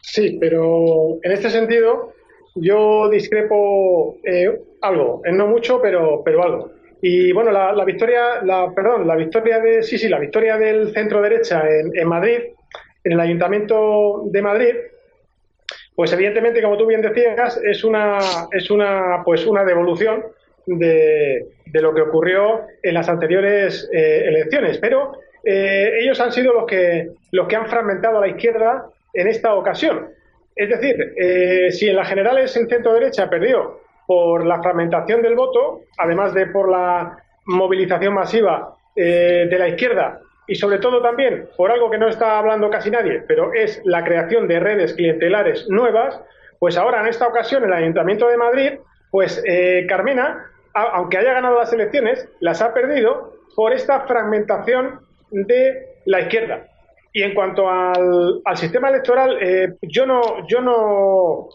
Sí, 0.00 0.38
pero 0.38 1.16
en 1.24 1.32
este 1.32 1.50
sentido 1.50 2.12
yo 2.54 3.08
discrepo 3.10 4.14
eh, 4.22 4.46
algo, 4.80 5.22
no 5.24 5.48
mucho, 5.48 5.82
pero, 5.82 6.22
pero 6.24 6.44
algo. 6.44 6.70
Y 7.02 7.32
bueno, 7.32 7.50
la, 7.50 7.72
la, 7.72 7.84
victoria, 7.84 8.42
la, 8.42 8.72
perdón, 8.74 9.06
la 9.06 9.16
victoria 9.16 9.58
de, 9.60 9.82
sí, 9.82 9.98
sí, 9.98 10.08
la 10.08 10.18
victoria 10.18 10.56
del 10.56 10.92
centro 10.92 11.20
derecha 11.20 11.62
en, 11.68 11.90
en, 11.94 12.08
Madrid, 12.08 12.38
en 13.04 13.12
el 13.12 13.20
Ayuntamiento 13.20 14.22
de 14.26 14.42
Madrid, 14.42 14.74
pues 15.94 16.12
evidentemente, 16.12 16.62
como 16.62 16.76
tú 16.76 16.86
bien 16.86 17.02
decías, 17.02 17.60
es 17.64 17.84
una, 17.84 18.18
es 18.50 18.70
una, 18.70 19.22
pues 19.24 19.46
una 19.46 19.64
devolución 19.64 20.24
de, 20.66 21.46
de 21.66 21.80
lo 21.80 21.94
que 21.94 22.02
ocurrió 22.02 22.66
en 22.82 22.94
las 22.94 23.08
anteriores 23.08 23.88
eh, 23.92 24.24
elecciones. 24.26 24.78
Pero 24.78 25.18
eh, 25.44 25.98
ellos 26.00 26.20
han 26.20 26.32
sido 26.32 26.52
los 26.52 26.66
que, 26.66 27.10
los 27.32 27.48
que 27.48 27.56
han 27.56 27.68
fragmentado 27.68 28.18
a 28.18 28.20
la 28.20 28.28
izquierda 28.28 28.88
en 29.14 29.28
esta 29.28 29.54
ocasión. 29.54 30.08
Es 30.54 30.68
decir, 30.68 31.14
eh, 31.16 31.70
si 31.70 31.88
en 31.88 31.96
las 31.96 32.08
generales 32.08 32.56
el 32.56 32.68
centro 32.68 32.94
derecha 32.94 33.28
perdió 33.28 33.80
por 34.06 34.46
la 34.46 34.62
fragmentación 34.62 35.22
del 35.22 35.34
voto, 35.34 35.80
además 35.98 36.32
de 36.34 36.46
por 36.46 36.70
la 36.70 37.18
movilización 37.46 38.14
masiva 38.14 38.76
eh, 38.94 39.46
de 39.50 39.58
la 39.58 39.68
izquierda 39.68 40.20
y 40.46 40.54
sobre 40.54 40.78
todo 40.78 41.02
también 41.02 41.48
por 41.56 41.70
algo 41.70 41.90
que 41.90 41.98
no 41.98 42.08
está 42.08 42.38
hablando 42.38 42.70
casi 42.70 42.90
nadie, 42.90 43.22
pero 43.26 43.52
es 43.52 43.80
la 43.84 44.04
creación 44.04 44.46
de 44.46 44.60
redes 44.60 44.94
clientelares 44.94 45.68
nuevas, 45.68 46.20
pues 46.58 46.76
ahora 46.76 47.00
en 47.00 47.08
esta 47.08 47.26
ocasión 47.26 47.64
el 47.64 47.72
Ayuntamiento 47.72 48.28
de 48.28 48.36
Madrid, 48.36 48.72
pues 49.10 49.42
eh, 49.44 49.86
Carmena, 49.88 50.46
aunque 50.72 51.18
haya 51.18 51.32
ganado 51.32 51.58
las 51.58 51.72
elecciones, 51.72 52.28
las 52.40 52.62
ha 52.62 52.72
perdido 52.72 53.32
por 53.54 53.72
esta 53.72 54.00
fragmentación 54.02 55.00
de 55.30 55.86
la 56.04 56.20
izquierda. 56.20 56.66
Y 57.12 57.22
en 57.22 57.34
cuanto 57.34 57.68
al, 57.68 58.42
sistema 58.54 58.90
electoral, 58.90 59.38
eh, 59.40 59.74
yo 59.82 60.06
no, 60.06 60.46
yo 60.46 60.60
no, 60.60 61.48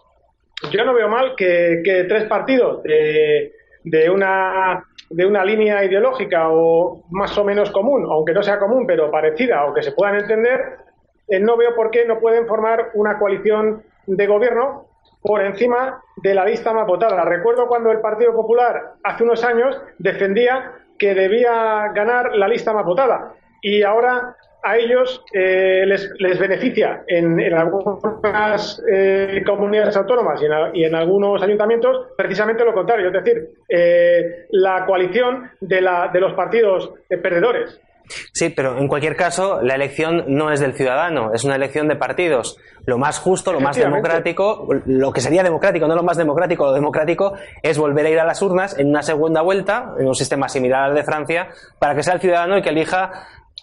yo 0.69 0.85
no 0.85 0.93
veo 0.93 1.07
mal 1.07 1.35
que, 1.35 1.81
tres 2.07 2.25
partidos 2.25 2.83
de, 2.83 3.53
de, 3.83 4.09
una 4.09 4.83
de 5.09 5.25
una 5.25 5.43
línea 5.43 5.83
ideológica 5.83 6.49
o 6.49 7.03
más 7.09 7.37
o 7.37 7.43
menos 7.43 7.71
común, 7.71 8.05
aunque 8.09 8.33
no 8.33 8.43
sea 8.43 8.59
común, 8.59 8.85
pero 8.85 9.09
parecida 9.11 9.65
o 9.65 9.73
que 9.73 9.81
se 9.81 9.91
puedan 9.91 10.15
entender, 10.15 10.77
eh, 11.27 11.39
no 11.39 11.57
veo 11.57 11.75
por 11.75 11.91
qué 11.91 12.05
no 12.05 12.19
pueden 12.19 12.47
formar 12.47 12.91
una 12.93 13.17
coalición 13.17 13.83
de 14.05 14.27
gobierno 14.27 14.87
por 15.21 15.41
encima 15.41 16.01
de 16.17 16.33
la 16.33 16.45
lista 16.45 16.73
más 16.73 16.87
votada. 16.87 17.23
Recuerdo 17.25 17.67
cuando 17.67 17.91
el 17.91 17.99
Partido 17.99 18.33
Popular 18.33 18.93
hace 19.03 19.23
unos 19.23 19.43
años 19.43 19.79
defendía 19.97 20.73
que 20.97 21.13
debía 21.13 21.91
ganar 21.93 22.35
la 22.35 22.47
lista 22.47 22.73
más 22.73 22.85
votada 22.85 23.33
y 23.61 23.83
ahora 23.83 24.35
a 24.63 24.77
ellos 24.77 25.23
eh, 25.33 25.83
les, 25.85 26.09
les, 26.19 26.39
beneficia 26.39 27.03
en, 27.07 27.39
algunas 27.53 28.81
eh, 28.91 29.41
comunidades 29.45 29.95
autónomas 29.97 30.41
y 30.73 30.83
en, 30.83 30.95
algunos 30.95 31.41
ayuntamientos 31.41 32.07
precisamente 32.15 32.63
lo 32.63 32.73
contrario, 32.73 33.07
es 33.07 33.13
decir, 33.13 33.49
eh, 33.67 34.45
la 34.51 34.85
coalición 34.85 35.49
de, 35.59 35.81
la, 35.81 36.09
de 36.13 36.19
los 36.19 36.33
partidos 36.33 36.93
perdedores. 37.09 37.79
Sí, 38.33 38.49
pero 38.49 38.77
en 38.77 38.87
cualquier 38.87 39.15
caso, 39.15 39.61
la 39.61 39.75
elección 39.75 40.25
no 40.27 40.51
es 40.51 40.59
del 40.59 40.73
ciudadano, 40.73 41.33
es 41.33 41.43
una 41.43 41.55
elección 41.55 41.87
de 41.87 41.95
partidos. 41.95 42.57
Lo 42.85 42.97
más 42.97 43.19
justo, 43.19 43.53
lo 43.53 43.59
más 43.59 43.77
democrático, 43.77 44.67
lo 44.85 45.13
que 45.13 45.21
sería 45.21 45.43
democrático, 45.43 45.87
no 45.87 45.95
lo 45.95 46.03
más 46.03 46.17
democrático, 46.17 46.65
lo 46.65 46.73
democrático 46.73 47.33
es 47.61 47.77
volver 47.77 48.07
a 48.07 48.09
ir 48.09 48.19
a 48.19 48.25
las 48.25 48.41
urnas 48.41 48.77
en 48.77 48.89
una 48.89 49.03
segunda 49.03 49.41
vuelta, 49.41 49.93
en 49.99 50.07
un 50.07 50.15
sistema 50.15 50.49
similar 50.49 50.89
al 50.89 50.95
de 50.95 51.03
Francia, 51.03 51.49
para 51.79 51.95
que 51.95 52.03
sea 52.03 52.15
el 52.15 52.21
ciudadano 52.21 52.55
el 52.55 52.63
que 52.63 52.69
elija 52.69 53.11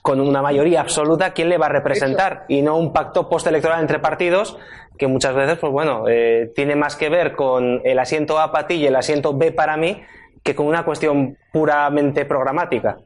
con 0.08 0.22
una 0.22 0.40
mayoría 0.40 0.80
absoluta 0.80 1.34
quién 1.34 1.50
le 1.50 1.58
va 1.58 1.66
a 1.66 1.68
representar 1.68 2.46
y 2.48 2.62
no 2.62 2.78
un 2.78 2.94
pacto 2.94 3.28
postelectoral 3.28 3.82
entre 3.82 3.98
partidos 3.98 4.56
que 4.96 5.06
muchas 5.06 5.34
veces, 5.34 5.58
pues 5.58 5.70
bueno, 5.70 6.04
eh, 6.08 6.50
tiene 6.54 6.76
más 6.76 6.96
que 6.96 7.10
ver 7.10 7.32
con 7.32 7.82
el 7.84 7.98
asiento 7.98 8.38
A 8.38 8.50
para 8.50 8.66
ti 8.66 8.76
y 8.76 8.86
el 8.86 8.96
asiento 8.96 9.36
B 9.36 9.52
para 9.52 9.76
mí 9.76 10.02
que 10.42 10.54
con 10.54 10.64
una 10.64 10.82
cuestión 10.82 11.36
puramente 11.52 12.24
programática. 12.24 12.96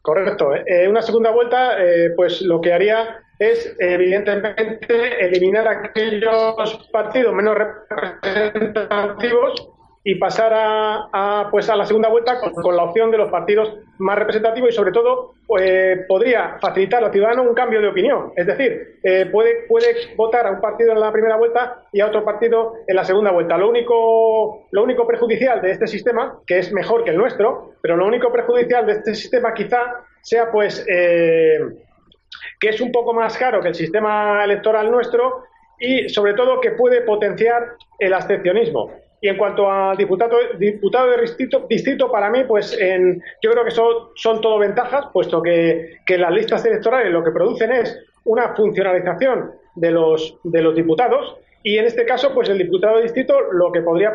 Correcto. 0.00 0.50
En 0.64 0.90
una 0.90 1.02
segunda 1.02 1.32
vuelta, 1.32 1.82
eh, 1.82 2.10
pues 2.14 2.40
lo 2.40 2.60
que 2.60 2.72
haría 2.72 3.18
es, 3.40 3.74
evidentemente, 3.80 5.26
eliminar 5.26 5.66
aquellos 5.66 6.88
partidos 6.92 7.34
menos 7.34 7.58
representativos 7.58 9.72
y 10.04 10.16
pasar 10.16 10.52
a, 10.54 11.48
pues 11.50 11.68
a 11.68 11.76
la 11.76 11.86
segunda 11.86 12.08
vuelta 12.08 12.40
con, 12.40 12.76
la 12.76 12.82
opción 12.82 13.10
de 13.10 13.18
los 13.18 13.30
partidos 13.30 13.72
más 13.98 14.18
representativos 14.18 14.70
y 14.70 14.72
sobre 14.72 14.90
todo 14.90 15.34
eh, 15.60 16.04
podría 16.08 16.58
facilitar 16.60 17.04
al 17.04 17.12
ciudadano 17.12 17.42
un 17.42 17.54
cambio 17.54 17.80
de 17.80 17.88
opinión. 17.88 18.32
Es 18.34 18.46
decir, 18.46 18.98
eh, 19.04 19.26
puede, 19.30 19.66
puede 19.68 20.14
votar 20.16 20.46
a 20.46 20.50
un 20.50 20.60
partido 20.60 20.92
en 20.92 21.00
la 21.00 21.12
primera 21.12 21.36
vuelta 21.36 21.84
y 21.92 22.00
a 22.00 22.06
otro 22.06 22.24
partido 22.24 22.74
en 22.86 22.96
la 22.96 23.04
segunda 23.04 23.30
vuelta. 23.30 23.56
Lo 23.56 23.68
único, 23.68 24.66
lo 24.72 24.82
único 24.82 25.06
perjudicial 25.06 25.62
de 25.62 25.70
este 25.70 25.86
sistema, 25.86 26.40
que 26.46 26.58
es 26.58 26.72
mejor 26.72 27.04
que 27.04 27.10
el 27.10 27.16
nuestro, 27.18 27.74
pero 27.80 27.96
lo 27.96 28.06
único 28.06 28.32
perjudicial 28.32 28.84
de 28.86 28.92
este 28.92 29.14
sistema 29.14 29.54
quizá 29.54 30.04
sea 30.20 30.50
pues 30.50 30.84
eh, 30.88 31.58
que 32.58 32.68
es 32.70 32.80
un 32.80 32.90
poco 32.90 33.12
más 33.14 33.38
caro 33.38 33.60
que 33.60 33.68
el 33.68 33.74
sistema 33.74 34.42
electoral 34.44 34.90
nuestro 34.90 35.44
y 35.78 36.08
sobre 36.08 36.34
todo 36.34 36.60
que 36.60 36.72
puede 36.72 37.02
potenciar 37.02 37.76
el 37.98 38.14
abstencionismo. 38.14 39.01
Y 39.22 39.28
en 39.28 39.36
cuanto 39.36 39.70
a 39.70 39.94
diputado, 39.94 40.36
diputado 40.58 41.10
de 41.10 41.22
distrito, 41.68 42.10
para 42.10 42.28
mí, 42.28 42.42
pues 42.42 42.76
en, 42.78 43.22
yo 43.40 43.52
creo 43.52 43.64
que 43.64 43.70
son, 43.70 44.08
son 44.16 44.40
todo 44.40 44.58
ventajas, 44.58 45.06
puesto 45.12 45.40
que, 45.40 46.00
que 46.04 46.18
las 46.18 46.32
listas 46.32 46.66
electorales 46.66 47.12
lo 47.12 47.22
que 47.22 47.30
producen 47.30 47.70
es 47.70 47.96
una 48.24 48.54
funcionalización 48.56 49.52
de 49.76 49.92
los, 49.92 50.36
de 50.42 50.60
los 50.60 50.74
diputados. 50.74 51.36
Y 51.62 51.78
en 51.78 51.84
este 51.84 52.04
caso, 52.04 52.34
pues 52.34 52.48
el 52.48 52.58
diputado 52.58 52.96
de 52.96 53.04
distrito 53.04 53.40
lo 53.52 53.70
que 53.70 53.82
podría 53.82 54.12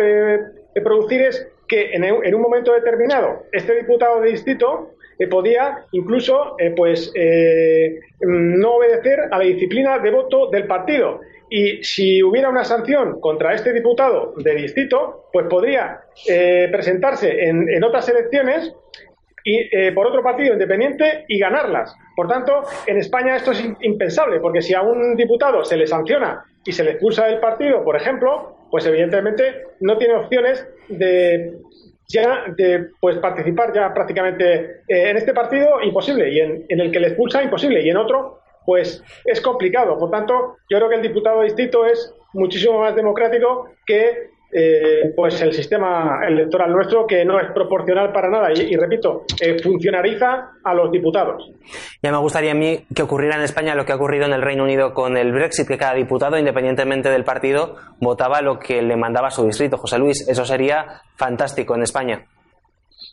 eh, 0.00 0.38
producir 0.82 1.20
es 1.20 1.46
que 1.68 1.92
en, 1.92 2.02
en, 2.04 2.34
un 2.34 2.40
momento 2.40 2.72
determinado 2.72 3.44
este 3.52 3.76
diputado 3.76 4.22
de 4.22 4.30
distrito 4.30 4.92
eh, 5.18 5.26
podía 5.26 5.84
incluso 5.92 6.56
eh, 6.58 6.72
pues 6.74 7.12
no 8.20 8.76
obedecer 8.76 9.20
a 9.30 9.38
la 9.38 9.44
disciplina 9.44 9.98
de 9.98 10.10
voto 10.10 10.48
del 10.48 10.66
partido 10.66 11.20
y 11.54 11.84
si 11.84 12.22
hubiera 12.22 12.48
una 12.48 12.64
sanción 12.64 13.20
contra 13.20 13.52
este 13.52 13.74
diputado 13.74 14.32
de 14.38 14.54
distrito, 14.54 15.28
pues 15.30 15.46
podría 15.50 16.00
eh, 16.26 16.66
presentarse 16.72 17.44
en, 17.46 17.84
otras 17.84 18.08
elecciones 18.08 18.74
y, 19.44 19.58
eh, 19.70 19.92
por 19.92 20.06
otro 20.06 20.22
partido 20.22 20.54
independiente 20.54 21.26
y 21.28 21.38
ganarlas. 21.38 21.94
Por 22.16 22.26
tanto, 22.26 22.62
en 22.86 22.96
España 22.96 23.36
esto 23.36 23.50
es 23.50 23.62
impensable, 23.82 24.40
porque 24.40 24.62
si 24.62 24.72
a 24.72 24.80
un 24.80 25.14
diputado 25.14 25.62
se 25.62 25.76
le 25.76 25.86
sanciona 25.86 26.42
y 26.64 26.72
se 26.72 26.84
le 26.84 26.92
expulsa 26.92 27.26
del 27.26 27.38
partido, 27.38 27.84
por 27.84 27.96
ejemplo, 27.96 28.56
pues 28.70 28.86
evidentemente 28.86 29.42
no 29.80 29.98
tiene 29.98 30.14
opciones 30.14 30.66
de 30.88 31.52
ya 32.08 32.44
de 32.56 32.88
pues 32.98 33.18
participar 33.18 33.74
ya 33.74 33.92
prácticamente 33.92 34.80
eh, 34.88 35.10
en 35.10 35.18
este 35.18 35.34
partido 35.34 35.82
imposible 35.82 36.32
y 36.32 36.40
en, 36.40 36.64
en, 36.68 36.80
el 36.80 36.90
que 36.90 37.00
le 37.00 37.08
expulsa 37.08 37.42
imposible 37.42 37.82
y 37.82 37.90
en 37.90 37.98
otro 37.98 38.41
pues 38.64 39.02
es 39.24 39.40
complicado. 39.40 39.98
Por 39.98 40.10
tanto, 40.10 40.56
yo 40.68 40.78
creo 40.78 40.88
que 40.88 40.96
el 40.96 41.02
diputado 41.02 41.42
distrito 41.42 41.86
es 41.86 42.14
muchísimo 42.32 42.80
más 42.80 42.94
democrático 42.94 43.68
que 43.86 44.32
eh, 44.54 45.14
pues 45.16 45.40
el 45.40 45.54
sistema 45.54 46.20
electoral 46.28 46.70
nuestro 46.70 47.06
que 47.06 47.24
no 47.24 47.40
es 47.40 47.50
proporcional 47.52 48.12
para 48.12 48.28
nada. 48.28 48.52
Y, 48.52 48.76
repito 48.76 49.24
eh, 49.40 49.56
funcionariza 49.62 50.50
a 50.62 50.74
los 50.74 50.92
diputados. 50.92 51.50
Ya 52.02 52.12
me 52.12 52.18
gustaría 52.18 52.52
a 52.52 52.54
mí 52.54 52.84
que 52.94 53.02
ocurriera 53.02 53.36
en 53.36 53.42
España 53.42 53.74
lo 53.74 53.86
que 53.86 53.92
ha 53.92 53.96
ocurrido 53.96 54.26
en 54.26 54.34
el 54.34 54.42
Reino 54.42 54.64
Unido 54.64 54.92
con 54.92 55.16
el 55.16 55.32
Brexit 55.32 55.66
que 55.66 55.78
cada 55.78 55.94
diputado 55.94 56.38
independientemente 56.38 57.08
del 57.08 57.24
partido 57.24 57.76
votaba 57.98 58.42
lo 58.42 58.58
que 58.58 58.82
le 58.82 58.96
mandaba 58.96 59.30
su 59.30 59.46
distrito. 59.46 59.78
José 59.78 59.98
Luis 59.98 60.28
eso 60.28 60.44
sería 60.44 61.00
fantástico 61.16 61.74
en 61.74 61.82
España 61.82 62.26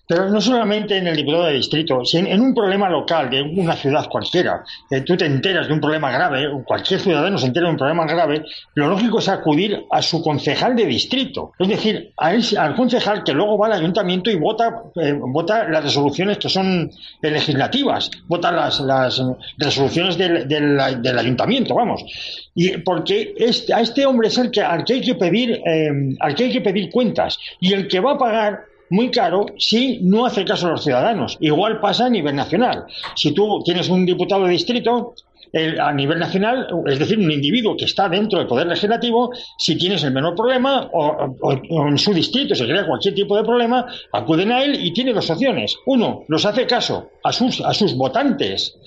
pero 0.10 0.28
no 0.28 0.42
solamente 0.42 0.98
en 0.98 1.06
el 1.06 1.16
diputado 1.16 1.46
de 1.46 1.54
distrito, 1.54 2.04
sino 2.04 2.28
en 2.30 2.42
un 2.42 2.56
problema 2.56 2.89
local 2.89 3.30
de 3.30 3.44
una 3.44 3.75
ciudad 3.75 4.08
cualquiera. 4.10 4.63
tú 5.06 5.16
te 5.16 5.28
enteras 5.28 5.68
de 5.68 5.74
un 5.74 5.80
problema 5.80 6.10
grave, 6.10 6.50
cualquier 6.66 7.00
ciudadano 7.00 7.38
se 7.38 7.46
entera 7.46 7.68
de 7.68 7.74
un 7.74 7.78
problema 7.78 8.08
grave, 8.08 8.44
lo 8.74 8.88
lógico 8.88 9.20
es 9.20 9.30
acudir 9.30 9.86
a 9.92 10.01
su 10.01 10.24
concejal 10.24 10.75
de 10.75 10.88
distrito. 10.88 11.51
Es 11.60 11.68
decir, 11.68 12.12
al 12.18 12.75
concejal 12.75 13.24
que 13.24 13.34
luego 13.34 13.56
va 13.56 13.68
al 13.68 13.74
ayuntamiento 13.74 14.32
y 14.32 14.36
vota, 14.36 14.82
eh, 14.96 15.13
vota 15.13 15.70
las 15.70 15.84
resoluciones 15.84 16.39
que 16.39 16.50
son 16.50 16.89
legislativas, 17.22 18.10
vota 18.25 18.51
las, 18.51 18.80
las 18.80 19.22
resoluciones 19.60 20.18
del, 20.18 20.48
del, 20.48 21.20
ayuntamiento, 21.20 21.75
vamos. 21.75 22.04
Y 22.56 22.78
porque 22.80 23.36
este, 23.38 23.75
a 23.75 23.82
este 23.82 24.08
hombre 24.08 24.30
es 24.30 24.39
el 24.39 24.50
que, 24.50 24.62
al 24.62 24.84
que 24.84 24.94
hay 24.94 25.01
que 25.01 25.13
pedir, 25.13 25.62
eh, 25.63 26.16
al 26.20 26.34
que 26.34 26.46
hay 26.46 26.51
que 26.51 26.62
pedir 26.62 26.89
cuentas. 26.89 27.38
Y 27.60 27.74
el 27.74 27.88
que 27.88 28.00
va 28.00 28.13
a 28.13 28.18
pagar 28.18 28.69
muy 28.89 29.12
caro 29.12 29.46
si 29.58 30.00
no 30.01 30.25
hace 30.25 30.46
caso 30.46 30.67
a 30.67 30.72
los 30.72 30.84
ciudadanos. 30.84 31.38
Igual 31.39 31.79
pasa 31.79 32.05
a 32.05 32.10
nivel 32.10 32.36
nacional. 32.36 32.86
Si 33.15 33.34
tú 33.34 33.62
tienes 33.63 33.89
un 33.89 34.05
diputado 34.05 34.46
de 34.46 34.51
distrito, 34.51 35.13
a 35.81 35.93
nivel 35.93 36.19
nacional, 36.19 36.67
es 36.86 37.00
decir, 37.00 37.17
un 37.17 37.31
individuo 37.31 37.75
que 37.75 37.86
está 37.86 38.08
dentro 38.08 38.39
del 38.39 38.48
Poder 38.48 38.67
Legislativo, 38.67 39.31
si 39.58 39.77
tienes 39.77 40.03
el 40.03 40.12
menor 40.12 40.36
problema 40.36 40.89
o, 40.93 41.88
en 41.88 41.98
su 41.98 42.13
distrito 42.13 42.53
se 42.53 42.65
crea 42.65 42.86
cualquier 42.86 43.15
tipo 43.15 43.36
de 43.36 43.43
problema, 43.43 43.86
acuden 44.12 44.51
a 44.51 44.63
él 44.63 44.77
y 44.79 44.93
tiene 44.93 45.13
dos 45.13 45.29
opciones. 45.29 45.75
Uno, 45.88 46.24
los 46.27 46.46
hace 46.46 46.67
caso 46.67 47.10
a 47.24 47.31
sus, 47.31 47.62
a 47.62 47.74
sus 47.74 47.96
votantes 47.96 48.77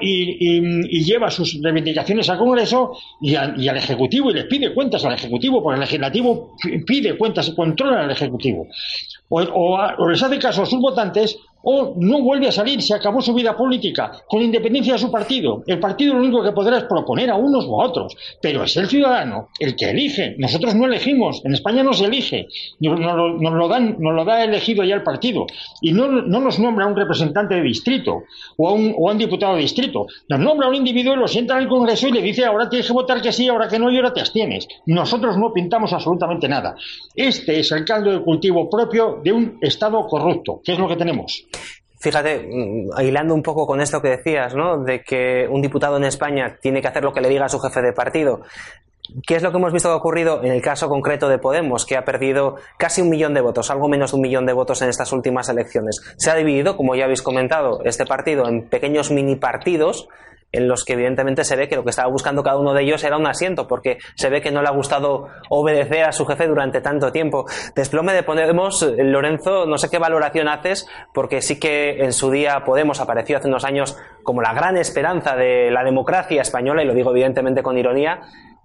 y, 0.00 1.04
lleva 1.04 1.30
sus 1.30 1.60
reivindicaciones 1.60 2.28
al 2.28 2.38
Congreso 2.38 2.92
y, 3.20 3.34
al 3.34 3.76
Ejecutivo 3.76 4.30
y 4.30 4.34
les 4.34 4.44
pide 4.44 4.72
cuentas 4.74 5.04
al 5.04 5.14
Ejecutivo, 5.14 5.62
porque 5.62 5.74
el 5.74 5.80
Legislativo 5.80 6.56
pide 6.86 7.16
cuentas 7.16 7.48
y 7.48 7.54
controla 7.54 8.02
al 8.02 8.10
Ejecutivo. 8.10 8.66
O 9.32 10.08
les 10.08 10.22
hace 10.22 10.38
caso 10.38 10.62
a 10.62 10.66
sus 10.66 10.80
votantes 10.80 11.38
o 11.62 11.94
no 11.96 12.22
vuelve 12.22 12.48
a 12.48 12.52
salir, 12.52 12.82
se 12.82 12.94
acabó 12.94 13.20
su 13.20 13.34
vida 13.34 13.56
política, 13.56 14.12
con 14.26 14.42
independencia 14.42 14.94
de 14.94 14.98
su 14.98 15.10
partido. 15.10 15.62
El 15.66 15.78
partido 15.78 16.14
lo 16.14 16.20
único 16.20 16.42
que 16.42 16.52
podrá 16.52 16.78
es 16.78 16.84
proponer 16.84 17.30
a 17.30 17.36
unos 17.36 17.64
o 17.68 17.80
a 17.80 17.86
otros, 17.86 18.16
pero 18.40 18.64
es 18.64 18.76
el 18.76 18.88
ciudadano 18.88 19.48
el 19.58 19.76
que 19.76 19.90
elige. 19.90 20.34
Nosotros 20.38 20.74
no 20.74 20.86
elegimos, 20.86 21.42
en 21.44 21.54
España 21.54 21.82
no 21.82 21.92
se 21.92 22.06
elige, 22.06 22.48
nos, 22.80 22.98
lo, 22.98 24.24
da 24.24 24.44
elegido 24.44 24.84
ya 24.84 24.94
el 24.94 25.02
partido. 25.02 25.46
Y 25.80 25.92
no, 25.92 26.08
nos 26.08 26.58
nombra 26.58 26.86
un 26.86 26.96
representante 26.96 27.54
de 27.54 27.62
distrito 27.62 28.24
o 28.56 28.68
a, 28.68 28.72
un, 28.72 28.94
o 28.96 29.08
a 29.08 29.12
un 29.12 29.18
diputado 29.18 29.54
de 29.54 29.62
distrito, 29.62 30.06
nos 30.28 30.40
nombra 30.40 30.66
a 30.66 30.70
un 30.70 30.76
individuo 30.76 31.14
y 31.14 31.18
lo 31.18 31.28
sienta 31.28 31.54
en 31.54 31.62
el 31.62 31.68
Congreso 31.68 32.08
y 32.08 32.12
le 32.12 32.22
dice 32.22 32.44
ahora 32.44 32.68
tienes 32.68 32.86
que 32.86 32.92
votar 32.92 33.20
que 33.20 33.32
sí, 33.32 33.48
ahora 33.48 33.68
que 33.68 33.78
no 33.78 33.90
y 33.90 33.96
ahora 33.96 34.12
te 34.12 34.20
abstienes. 34.20 34.66
Nosotros 34.86 35.36
no 35.36 35.52
pintamos 35.52 35.92
absolutamente 35.92 36.48
nada. 36.48 36.74
Este 37.14 37.60
es 37.60 37.70
el 37.72 37.84
caldo 37.84 38.10
de 38.10 38.22
cultivo 38.22 38.68
propio 38.68 39.20
de 39.22 39.32
un 39.32 39.58
Estado 39.60 40.06
corrupto, 40.06 40.60
que 40.64 40.72
es 40.72 40.78
lo 40.78 40.88
que 40.88 40.96
tenemos. 40.96 41.44
Fíjate, 42.02 42.48
mm, 42.50 43.00
hilando 43.00 43.32
un 43.34 43.42
poco 43.42 43.64
con 43.66 43.80
esto 43.80 44.02
que 44.02 44.08
decías, 44.08 44.54
¿no? 44.56 44.82
De 44.82 45.04
que 45.04 45.46
un 45.48 45.62
diputado 45.62 45.96
en 45.96 46.04
España 46.04 46.58
tiene 46.60 46.82
que 46.82 46.88
hacer 46.88 47.04
lo 47.04 47.12
que 47.12 47.20
le 47.20 47.28
diga 47.28 47.44
a 47.44 47.48
su 47.48 47.60
jefe 47.60 47.80
de 47.80 47.92
partido. 47.92 48.42
¿Qué 49.26 49.36
es 49.36 49.42
lo 49.42 49.50
que 49.50 49.58
hemos 49.58 49.72
visto 49.72 49.88
que 49.88 49.92
ha 49.92 49.96
ocurrido 49.96 50.42
en 50.42 50.52
el 50.52 50.62
caso 50.62 50.88
concreto 50.88 51.28
de 51.28 51.38
Podemos, 51.38 51.86
que 51.86 51.96
ha 51.96 52.04
perdido 52.04 52.56
casi 52.78 53.02
un 53.02 53.10
millón 53.10 53.34
de 53.34 53.40
votos, 53.40 53.70
algo 53.70 53.88
menos 53.88 54.12
de 54.12 54.16
un 54.16 54.22
millón 54.22 54.46
de 54.46 54.52
votos 54.52 54.80
en 54.82 54.88
estas 54.88 55.12
últimas 55.12 55.48
elecciones? 55.48 56.00
Se 56.16 56.30
ha 56.30 56.34
dividido, 56.34 56.76
como 56.76 56.94
ya 56.94 57.04
habéis 57.04 57.22
comentado, 57.22 57.80
este 57.84 58.06
partido 58.06 58.48
en 58.48 58.68
pequeños 58.68 59.10
mini 59.10 59.36
partidos 59.36 60.08
en 60.52 60.68
los 60.68 60.84
que 60.84 60.92
evidentemente 60.92 61.44
se 61.44 61.56
ve 61.56 61.68
que 61.68 61.76
lo 61.76 61.82
que 61.82 61.90
estaba 61.90 62.08
buscando 62.08 62.42
cada 62.42 62.58
uno 62.58 62.74
de 62.74 62.82
ellos 62.82 63.02
era 63.04 63.16
un 63.16 63.26
asiento, 63.26 63.66
porque 63.66 63.98
se 64.14 64.28
ve 64.28 64.40
que 64.40 64.50
no 64.50 64.62
le 64.62 64.68
ha 64.68 64.72
gustado 64.72 65.28
obedecer 65.48 66.04
a 66.04 66.12
su 66.12 66.26
jefe 66.26 66.46
durante 66.46 66.80
tanto 66.80 67.10
tiempo. 67.10 67.46
Desplome 67.74 68.12
de 68.12 68.22
Podemos, 68.22 68.86
Lorenzo, 68.98 69.66
no 69.66 69.78
sé 69.78 69.88
qué 69.90 69.98
valoración 69.98 70.48
haces, 70.48 70.86
porque 71.14 71.40
sí 71.40 71.58
que 71.58 72.04
en 72.04 72.12
su 72.12 72.30
día 72.30 72.62
Podemos 72.64 73.00
apareció 73.00 73.38
hace 73.38 73.48
unos 73.48 73.64
años 73.64 73.96
como 74.22 74.42
la 74.42 74.52
gran 74.52 74.76
esperanza 74.76 75.34
de 75.34 75.70
la 75.70 75.82
democracia 75.82 76.42
española, 76.42 76.82
y 76.82 76.86
lo 76.86 76.94
digo 76.94 77.10
evidentemente 77.10 77.62
con 77.62 77.78
ironía, 77.78 78.20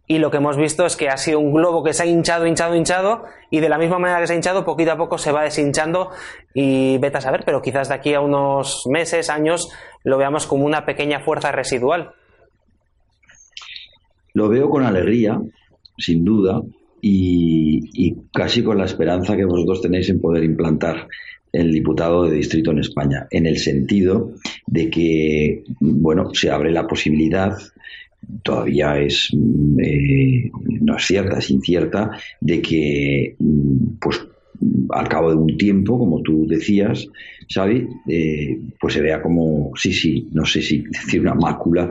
y 0.08 0.20
lo 0.20 0.32
que 0.32 0.38
hemos 0.38 0.56
visto 0.56 0.86
es 0.86 0.96
que 0.96 1.10
ha 1.10 1.18
sido 1.18 1.40
un 1.40 1.54
globo 1.54 1.84
que 1.84 1.94
se 1.94 2.04
ha 2.04 2.06
hinchado, 2.06 2.48
hinchado, 2.48 2.76
hinchado 2.76 3.24
y 3.52 3.60
de 3.60 3.68
la 3.68 3.78
misma 3.78 4.00
manera 4.00 4.22
que 4.22 4.28
se 4.28 4.34
ha 4.34 4.36
hinchado, 4.38 4.64
poquito 4.64 4.94
a 4.94 4.98
poco 4.98 5.18
se 5.18 5.34
va 5.34 5.44
deshinchando 5.44 6.12
y 6.54 6.98
vete 6.98 7.18
a 7.18 7.22
saber, 7.22 7.44
pero 7.46 7.62
quizás 7.62 7.90
de 7.90 7.96
aquí 7.96 8.14
a 8.14 8.22
unos 8.22 8.84
meses, 8.90 9.30
años, 9.30 9.70
lo 10.06 10.18
veamos 10.18 10.48
como 10.48 10.66
una 10.66 10.86
pequeña 10.86 11.20
fuerza 11.20 11.52
residual. 11.52 12.12
Lo 14.34 14.48
veo 14.48 14.70
con 14.70 14.84
alegría, 14.84 15.42
sin 15.98 16.24
duda, 16.24 16.62
y, 17.02 18.16
casi 18.34 18.64
con 18.64 18.78
la 18.78 18.86
esperanza 18.86 19.36
que 19.36 19.46
vosotros 19.46 19.82
tenéis 19.82 20.10
en 20.10 20.22
poder 20.22 20.44
implantar 20.44 21.08
el 21.52 21.72
diputado 21.72 22.26
de 22.26 22.36
distrito 22.36 22.72
en 22.72 22.80
España, 22.80 23.28
en 23.30 23.46
el 23.46 23.58
sentido 23.58 24.32
de 24.66 24.90
que, 24.90 25.64
bueno, 25.80 26.34
se 26.34 26.52
abre 26.52 26.72
la 26.72 26.88
posibilidad 26.88 27.58
todavía 28.43 29.00
es 29.00 29.29
mm, 29.34 29.79
eh, 29.79 30.51
no 30.81 30.98
es 30.98 31.05
cierta, 31.05 31.39
es 31.39 31.50
incierta, 31.50 32.12
de 32.41 32.62
que 32.62 33.36
mm, 33.39 33.98
pues 34.00 34.25
al 34.89 35.07
cabo 35.07 35.29
de 35.29 35.36
un 35.36 35.57
tiempo, 35.57 36.00
como 36.00 36.22
tú 36.22 36.48
decías, 36.48 37.07
Xavi, 37.53 37.88
eh, 38.07 38.60
pues 38.79 38.96
se 38.96 39.01
vea 39.01 39.22
como, 39.22 39.72
sí, 39.75 39.93
sí, 39.93 40.27
no 40.31 40.46
sé 40.46 40.62
si 40.62 40.79
decir 40.89 41.22
una 41.22 41.36
mácula 41.36 41.89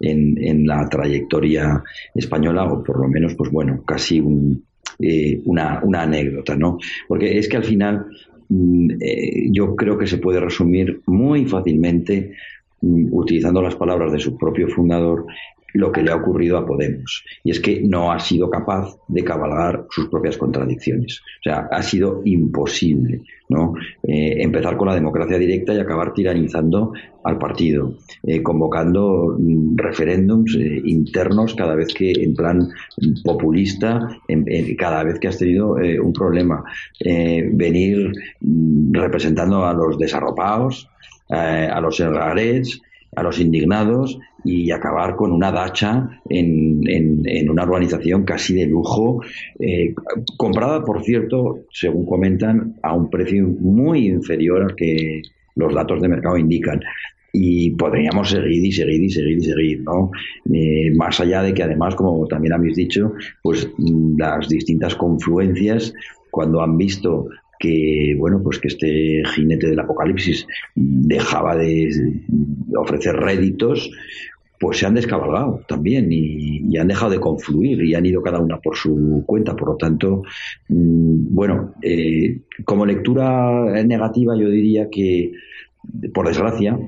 en, 0.00 0.36
en 0.42 0.66
la 0.66 0.88
trayectoria 0.88 1.82
española, 2.14 2.64
o 2.64 2.82
por 2.82 3.00
lo 3.00 3.08
menos, 3.08 3.34
pues 3.36 3.50
bueno, 3.52 3.82
casi 3.84 4.20
un, 4.20 4.64
eh, 4.98 5.40
una, 5.44 5.80
una, 5.84 6.02
anécdota, 6.02 6.56
¿no? 6.56 6.78
Porque 7.06 7.38
es 7.38 7.48
que 7.48 7.56
al 7.56 7.64
final 7.64 8.06
mm, 8.48 8.88
yo 9.52 9.76
creo 9.76 9.96
que 9.96 10.08
se 10.08 10.18
puede 10.18 10.40
resumir 10.40 11.00
muy 11.06 11.44
fácilmente 11.46 12.32
utilizando 12.80 13.60
las 13.60 13.74
palabras 13.74 14.12
de 14.12 14.20
su 14.20 14.36
propio 14.36 14.68
fundador, 14.68 15.26
lo 15.74 15.92
que 15.92 16.02
le 16.02 16.10
ha 16.10 16.16
ocurrido 16.16 16.56
a 16.56 16.66
Podemos. 16.66 17.24
Y 17.44 17.50
es 17.50 17.60
que 17.60 17.80
no 17.82 18.10
ha 18.10 18.18
sido 18.18 18.50
capaz 18.50 18.96
de 19.08 19.24
cabalgar 19.24 19.86
sus 19.90 20.08
propias 20.08 20.36
contradicciones. 20.36 21.20
O 21.40 21.42
sea, 21.42 21.68
ha 21.70 21.82
sido 21.82 22.22
imposible 22.24 23.22
¿no? 23.48 23.74
Eh, 24.02 24.42
empezar 24.42 24.76
con 24.76 24.88
la 24.88 24.94
democracia 24.94 25.38
directa 25.38 25.72
y 25.72 25.78
acabar 25.78 26.12
tiranizando 26.12 26.92
al 27.24 27.38
partido, 27.38 27.94
eh, 28.22 28.42
convocando 28.42 29.36
mm, 29.38 29.76
referéndums 29.76 30.54
eh, 30.56 30.82
internos 30.84 31.54
cada 31.54 31.74
vez 31.74 31.92
que, 31.94 32.12
en 32.12 32.34
plan 32.34 32.68
populista, 33.24 34.08
cada 34.78 35.04
vez 35.04 35.18
que 35.18 35.28
has 35.28 35.38
tenido 35.38 35.76
un 36.02 36.12
problema. 36.12 36.62
venir 37.52 38.12
mm, 38.40 38.92
representando 38.92 39.64
a 39.64 39.72
los 39.72 39.98
desarropados, 39.98 40.88
a 41.30 41.80
los 41.80 42.00
enrarets, 42.00 42.80
a 43.18 43.22
los 43.22 43.40
indignados 43.40 44.16
y 44.44 44.70
acabar 44.70 45.16
con 45.16 45.32
una 45.32 45.50
dacha 45.50 46.20
en, 46.28 47.50
una 47.50 47.64
urbanización 47.64 48.24
casi 48.24 48.54
de 48.54 48.66
lujo, 48.66 49.20
eh, 49.58 49.92
comprada, 50.36 50.84
por 50.84 51.02
cierto, 51.02 51.64
según 51.72 52.06
comentan, 52.06 52.76
a 52.82 52.94
un 52.94 53.10
precio 53.10 53.48
muy 53.48 54.06
inferior 54.06 54.62
al 54.62 54.76
que 54.76 55.22
los 55.56 55.74
datos 55.74 56.00
de 56.00 56.08
mercado 56.08 56.38
indican. 56.38 56.80
Y 57.32 57.72
podríamos 57.72 58.30
seguir 58.30 58.64
y 58.64 58.72
seguir 58.72 59.02
y 59.02 59.10
seguir 59.10 59.38
y 59.38 59.44
seguir, 59.44 59.82
¿no? 59.82 60.10
Eh, 60.52 60.94
más 60.96 61.20
allá 61.20 61.42
de 61.42 61.52
que 61.52 61.64
además, 61.64 61.94
como 61.96 62.24
también 62.26 62.54
habéis 62.54 62.76
dicho, 62.76 63.12
pues 63.42 63.68
las 64.16 64.48
distintas 64.48 64.94
confluencias, 64.94 65.92
cuando 66.30 66.62
han 66.62 66.76
visto 66.76 67.26
que 67.58 68.14
bueno 68.16 68.40
pues 68.42 68.58
que 68.58 68.68
este 68.68 69.22
jinete 69.34 69.68
del 69.68 69.80
apocalipsis 69.80 70.46
dejaba 70.74 71.56
de 71.56 71.90
ofrecer 72.76 73.16
réditos 73.16 73.90
pues 74.58 74.78
se 74.78 74.86
han 74.86 74.94
descabalgado 74.94 75.60
también 75.68 76.08
y, 76.10 76.76
han 76.78 76.88
dejado 76.88 77.10
de 77.10 77.20
confluir 77.20 77.82
y 77.82 77.94
han 77.94 78.06
ido 78.06 78.22
cada 78.22 78.38
una 78.38 78.60
por 78.60 78.76
su 78.76 79.24
cuenta. 79.26 79.56
Por 79.56 79.68
lo 79.68 79.76
tanto, 79.76 80.22
mm, 80.68 81.34
bueno, 81.34 81.74
eh, 81.82 82.40
como 82.64 82.86
lectura 82.86 83.82
negativa 83.84 84.36
yo 84.36 84.48
diría 84.48 84.88
que, 84.90 85.32
por 86.14 86.28
desgracia, 86.28 86.78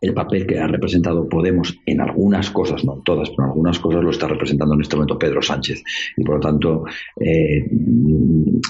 el 0.00 0.14
papel 0.14 0.46
que 0.46 0.58
ha 0.58 0.66
representado 0.66 1.28
Podemos 1.28 1.78
en 1.84 2.00
algunas 2.00 2.50
cosas, 2.50 2.84
no 2.84 3.02
todas, 3.04 3.30
pero 3.30 3.44
en 3.44 3.48
algunas 3.50 3.78
cosas 3.78 4.02
lo 4.02 4.10
está 4.10 4.28
representando 4.28 4.74
en 4.74 4.80
este 4.80 4.96
momento 4.96 5.18
Pedro 5.18 5.42
Sánchez. 5.42 5.82
Y 6.16 6.24
por 6.24 6.36
lo 6.36 6.40
tanto, 6.40 6.84
eh, 7.20 7.66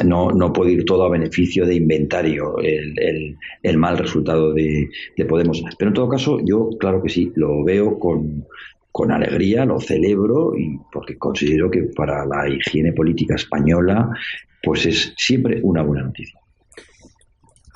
no, 0.04 0.30
no 0.30 0.52
puede 0.52 0.72
ir 0.72 0.84
todo 0.84 1.04
a 1.04 1.10
beneficio 1.10 1.66
de 1.66 1.74
inventario 1.74 2.58
el, 2.58 3.36
el, 3.62 3.78
mal 3.78 3.98
resultado 3.98 4.52
de, 4.52 4.88
de, 5.16 5.24
Podemos. 5.24 5.62
Pero 5.78 5.90
en 5.90 5.94
todo 5.94 6.08
caso, 6.08 6.38
yo, 6.44 6.70
claro 6.78 7.02
que 7.02 7.10
sí, 7.10 7.32
lo 7.36 7.62
veo 7.62 7.98
con, 7.98 8.46
con 8.90 9.12
alegría, 9.12 9.64
lo 9.64 9.78
celebro, 9.80 10.54
y 10.56 10.78
porque 10.90 11.18
considero 11.18 11.70
que 11.70 11.82
para 11.94 12.24
la 12.24 12.48
higiene 12.48 12.92
política 12.92 13.34
española, 13.34 14.10
pues 14.62 14.86
es 14.86 15.14
siempre 15.16 15.60
una 15.62 15.82
buena 15.82 16.04
noticia. 16.04 16.40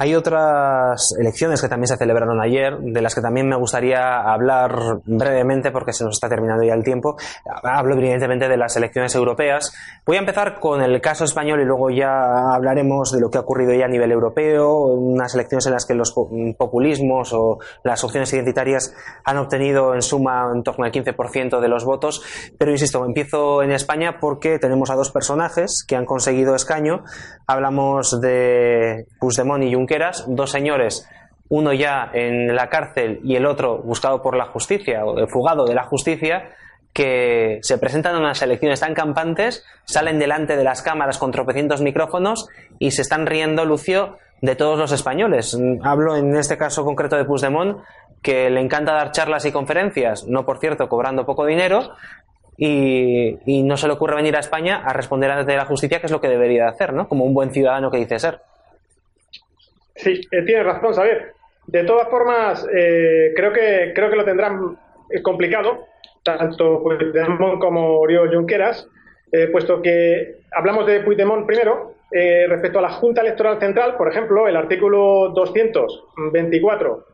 Hay 0.02 0.16
otras 0.16 1.14
elecciones 1.16 1.62
que 1.62 1.68
también 1.68 1.86
se 1.86 1.96
celebraron 1.96 2.40
ayer, 2.40 2.76
de 2.76 3.00
las 3.00 3.14
que 3.14 3.20
también 3.20 3.48
me 3.48 3.54
gustaría 3.54 4.18
hablar 4.20 4.98
brevemente 5.04 5.70
porque 5.70 5.92
se 5.92 6.02
nos 6.02 6.16
está 6.16 6.28
terminando 6.28 6.64
ya 6.64 6.74
el 6.74 6.82
tiempo. 6.82 7.14
Hablo 7.62 7.94
evidentemente 7.94 8.48
de 8.48 8.56
las 8.56 8.76
elecciones 8.76 9.14
europeas. 9.14 9.72
Voy 10.04 10.16
a 10.16 10.18
empezar 10.18 10.58
con 10.58 10.82
el 10.82 11.00
caso 11.00 11.22
español 11.22 11.60
y 11.60 11.64
luego 11.64 11.88
ya 11.90 12.52
hablaremos 12.52 13.12
de 13.12 13.20
lo 13.20 13.30
que 13.30 13.38
ha 13.38 13.42
ocurrido 13.42 13.74
ya 13.74 13.84
a 13.84 13.88
nivel 13.88 14.10
europeo, 14.10 14.76
unas 14.86 15.36
elecciones 15.36 15.66
en 15.66 15.72
las 15.72 15.86
que 15.86 15.94
los 15.94 16.12
populismos 16.58 17.32
o 17.32 17.60
las 17.84 18.02
opciones 18.02 18.32
identitarias 18.32 18.92
han 19.24 19.38
obtenido 19.38 19.94
en 19.94 20.02
suma 20.02 20.50
en 20.52 20.64
torno 20.64 20.84
al 20.84 20.90
15% 20.90 21.60
de 21.60 21.68
los 21.68 21.84
votos. 21.84 22.24
Pero 22.58 22.72
insisto, 22.72 23.04
empiezo 23.04 23.62
en 23.62 23.70
España 23.70 24.18
porque 24.18 24.58
tenemos 24.58 24.90
a 24.90 24.96
dos 24.96 25.12
personajes 25.12 25.84
que 25.86 25.94
han 25.94 26.06
conseguido 26.06 26.56
escaño. 26.56 27.04
Hablamos 27.46 28.20
de 28.20 29.06
Puigdemont 29.20 29.62
y 29.62 29.72
Juncker 29.72 29.91
dos 30.26 30.50
señores, 30.50 31.08
uno 31.48 31.72
ya 31.72 32.10
en 32.12 32.54
la 32.54 32.68
cárcel 32.68 33.20
y 33.24 33.36
el 33.36 33.46
otro 33.46 33.78
buscado 33.78 34.22
por 34.22 34.36
la 34.36 34.46
justicia 34.46 35.04
o 35.04 35.26
fugado 35.26 35.64
de 35.66 35.74
la 35.74 35.84
justicia, 35.84 36.50
que 36.92 37.58
se 37.62 37.78
presentan 37.78 38.16
a 38.16 38.18
unas 38.18 38.42
elecciones 38.42 38.80
tan 38.80 38.94
campantes, 38.94 39.64
salen 39.84 40.18
delante 40.18 40.56
de 40.56 40.64
las 40.64 40.82
cámaras 40.82 41.18
con 41.18 41.30
tropecientos 41.30 41.80
micrófonos 41.80 42.48
y 42.78 42.90
se 42.90 43.02
están 43.02 43.26
riendo, 43.26 43.64
Lucio, 43.64 44.18
de 44.42 44.56
todos 44.56 44.78
los 44.78 44.92
españoles. 44.92 45.58
Hablo 45.82 46.16
en 46.16 46.34
este 46.36 46.58
caso 46.58 46.84
concreto 46.84 47.16
de 47.16 47.24
Puigdemont, 47.24 47.78
que 48.22 48.50
le 48.50 48.60
encanta 48.60 48.92
dar 48.92 49.12
charlas 49.12 49.44
y 49.46 49.52
conferencias, 49.52 50.26
no 50.26 50.44
por 50.44 50.58
cierto 50.58 50.88
cobrando 50.88 51.24
poco 51.24 51.46
dinero, 51.46 51.92
y, 52.56 53.62
no 53.64 53.76
se 53.76 53.86
le 53.86 53.94
ocurre 53.94 54.16
venir 54.16 54.36
a 54.36 54.40
España 54.40 54.82
a 54.84 54.92
responder 54.92 55.30
ante 55.30 55.56
la 55.56 55.64
justicia, 55.64 56.00
que 56.00 56.06
es 56.06 56.12
lo 56.12 56.20
que 56.20 56.28
debería 56.28 56.68
hacer, 56.68 56.92
¿no? 56.92 57.08
Como 57.08 57.24
un 57.24 57.34
buen 57.34 57.52
ciudadano 57.52 57.90
que 57.90 57.98
dice 57.98 58.18
ser. 58.18 58.40
Sí, 59.94 60.20
eh, 60.30 60.42
tienes 60.42 60.64
razón, 60.64 60.94
Xavier. 60.94 61.32
De 61.66 61.84
todas 61.84 62.08
formas, 62.08 62.66
eh, 62.74 63.32
creo 63.36 63.52
que 63.52 63.92
creo 63.94 64.10
que 64.10 64.16
lo 64.16 64.24
tendrán 64.24 64.76
eh, 65.10 65.22
complicado, 65.22 65.86
tanto 66.22 66.82
Puigdemont 66.82 67.60
como 67.60 67.98
Oriol 68.00 68.34
Junqueras, 68.34 68.88
puesto 69.50 69.80
que 69.80 70.36
hablamos 70.52 70.86
de 70.86 71.00
Puigdemont 71.00 71.46
primero, 71.46 71.94
respecto 72.10 72.78
a 72.78 72.82
la 72.82 72.90
Junta 72.90 73.22
Electoral 73.22 73.58
Central, 73.58 73.96
por 73.96 74.08
ejemplo, 74.08 74.46
el 74.46 74.56
artículo 74.56 75.30
224 75.30 77.06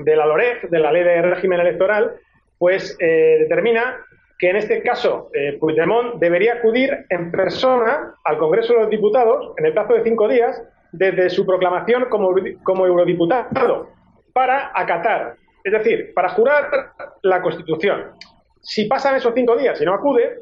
de 0.00 0.16
la 0.16 0.26
LOREG, 0.26 0.68
de 0.68 0.78
la 0.80 0.90
Ley 0.90 1.04
de 1.04 1.22
Régimen 1.22 1.60
Electoral, 1.60 2.16
pues 2.58 2.98
determina 2.98 3.98
que 4.36 4.50
en 4.50 4.56
este 4.56 4.82
caso 4.82 5.30
Puigdemont 5.60 6.16
debería 6.16 6.54
acudir 6.54 7.06
en 7.08 7.30
persona 7.30 8.16
al 8.24 8.38
Congreso 8.38 8.74
de 8.74 8.80
los 8.80 8.90
Diputados 8.90 9.54
en 9.56 9.66
el 9.66 9.72
plazo 9.72 9.94
de 9.94 10.02
cinco 10.02 10.26
días 10.26 10.60
desde 10.92 11.30
su 11.30 11.46
proclamación 11.46 12.06
como, 12.08 12.34
como 12.62 12.86
eurodiputado 12.86 13.88
para 14.32 14.72
acatar, 14.74 15.36
es 15.64 15.72
decir, 15.72 16.12
para 16.14 16.30
jurar 16.30 16.92
la 17.22 17.42
Constitución. 17.42 18.12
Si 18.60 18.84
pasan 18.84 19.16
esos 19.16 19.32
cinco 19.34 19.56
días 19.56 19.80
y 19.80 19.84
no 19.84 19.94
acude, 19.94 20.40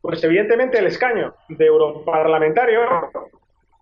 pues 0.00 0.22
evidentemente 0.24 0.78
el 0.78 0.86
escaño 0.86 1.34
de 1.48 1.66
europarlamentario 1.66 2.80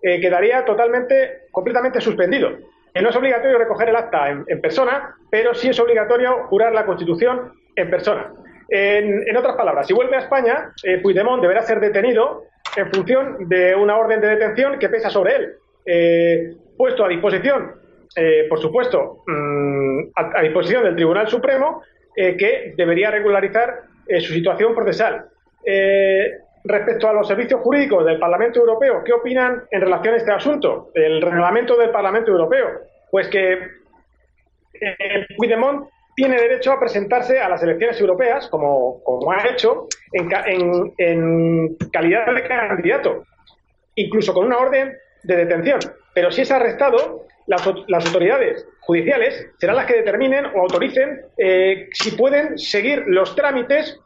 eh, 0.03 0.21
quedaría 0.21 0.65
totalmente, 0.65 1.47
completamente 1.51 2.01
suspendido. 2.01 2.51
no 2.95 3.09
es 3.09 3.17
obligatorio 3.17 3.59
recoger 3.59 3.89
el 3.89 3.97
acta 3.97 4.29
en, 4.29 4.61
persona, 4.61 5.17
pero 5.31 5.55
sí 5.55 5.69
es 5.69 5.81
obligatorio 5.81 6.47
jurar 6.49 6.73
la 6.73 6.85
Constitución 6.85 7.53
en 7.77 7.91
persona. 7.91 8.33
En, 8.73 9.37
otras 9.37 9.57
palabras, 9.57 9.87
si 9.87 9.93
vuelve 9.93 10.15
a 10.15 10.21
España, 10.21 10.73
eh, 10.85 10.99
Puigdemont 10.99 11.43
deberá 11.43 11.63
ser 11.63 11.81
detenido 11.81 12.45
en 12.77 12.89
función 12.93 13.49
de 13.49 13.75
una 13.75 13.97
orden 13.97 14.21
de 14.21 14.29
detención 14.29 14.79
que 14.79 14.89
pesa 14.89 15.11
sobre 15.11 15.35
él. 15.35 15.53
Eh, 15.85 16.55
puesto 16.77 17.05
a 17.05 17.09
disposición, 17.09 17.73
eh, 18.15 18.47
por 18.49 18.61
supuesto, 18.61 19.25
mm, 19.27 20.11
a, 20.15 20.43
disposición 20.43 20.85
del 20.85 20.95
Tribunal 20.95 21.29
Supremo 21.29 21.83
que 22.15 22.75
debería 22.77 23.11
regularizar 23.11 23.83
su 24.19 24.33
situación 24.33 24.75
procesal. 24.75 25.27
respecto 26.63 27.09
a 27.09 27.15
los 27.15 27.27
servicios 27.27 27.61
jurídicos 27.63 28.05
del 28.05 28.19
Parlamento 28.19 28.61
Europeo, 28.61 29.03
¿qué 29.03 29.15
opinan 29.15 29.63
en 29.71 29.81
relación 29.81 30.13
a 30.13 30.17
este 30.19 30.33
asunto? 30.33 30.91
El 30.93 31.23
reglamento 31.23 31.79
del 31.79 31.89
Parlamento 31.89 32.31
Europeo. 32.31 32.81
Pues 33.11 33.29
que 33.29 33.59
Puigdemont 35.39 35.89
tiene 36.15 36.37
derecho 36.37 36.73
a 36.73 36.81
presentarse 36.81 37.41
a 37.41 37.49
las 37.49 37.63
elecciones 37.63 38.01
europeas, 38.01 38.49
como, 38.49 39.03
como 39.05 39.33
ha 39.33 39.49
hecho, 39.49 39.87
en, 40.13 40.93
en, 40.99 41.77
calidad 41.93 42.27
de 42.27 42.43
candidato, 42.47 43.25
incluso 43.95 44.35
con 44.35 44.47
una 44.47 44.59
orden 44.59 44.97
de 45.23 45.37
detención. 45.37 45.79
Pero 46.15 46.31
si 46.31 46.43
es 46.43 46.51
arrestado, 46.51 47.27
las, 47.47 48.07
autoridades 48.07 48.67
judiciales 48.81 49.47
serán 49.59 49.77
las 49.77 49.87
que 49.87 49.97
determinen 49.97 50.47
o 50.47 50.61
autoricen 50.61 51.23
eh, 51.37 51.89
si 51.93 52.13
pueden 52.13 52.59
seguir 52.59 53.05
los 53.07 53.35
trámites 53.35 53.99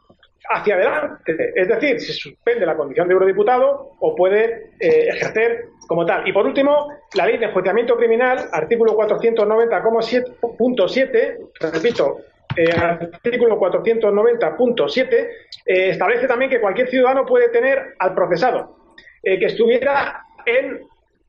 hacia 0.49 0.75
adelante. 0.75 1.51
Es 1.55 1.67
decir, 1.67 1.99
se 1.99 2.13
suspende 2.13 2.65
la 2.65 2.75
condición 2.75 3.07
de 3.07 3.13
eurodiputado 3.13 3.95
o 3.99 4.15
puede 4.15 4.71
eh, 4.79 5.09
ejercer 5.09 5.65
como 5.87 6.05
tal. 6.05 6.27
Y 6.27 6.33
por 6.33 6.45
último, 6.45 6.89
la 7.13 7.25
ley 7.25 7.37
de 7.37 7.45
enjuiciamiento 7.45 7.95
criminal, 7.95 8.49
artículo 8.51 8.93
490.7, 8.95 11.37
repito, 11.59 12.17
eh, 12.55 12.71
artículo 12.71 13.59
490.7, 13.59 15.29
eh, 15.65 15.89
establece 15.89 16.27
también 16.27 16.51
que 16.51 16.61
cualquier 16.61 16.89
ciudadano 16.89 17.25
puede 17.25 17.49
tener 17.49 17.95
al 17.99 18.13
procesado 18.13 18.75
que 19.23 19.45
estuviera 19.45 20.21
en 20.45 20.81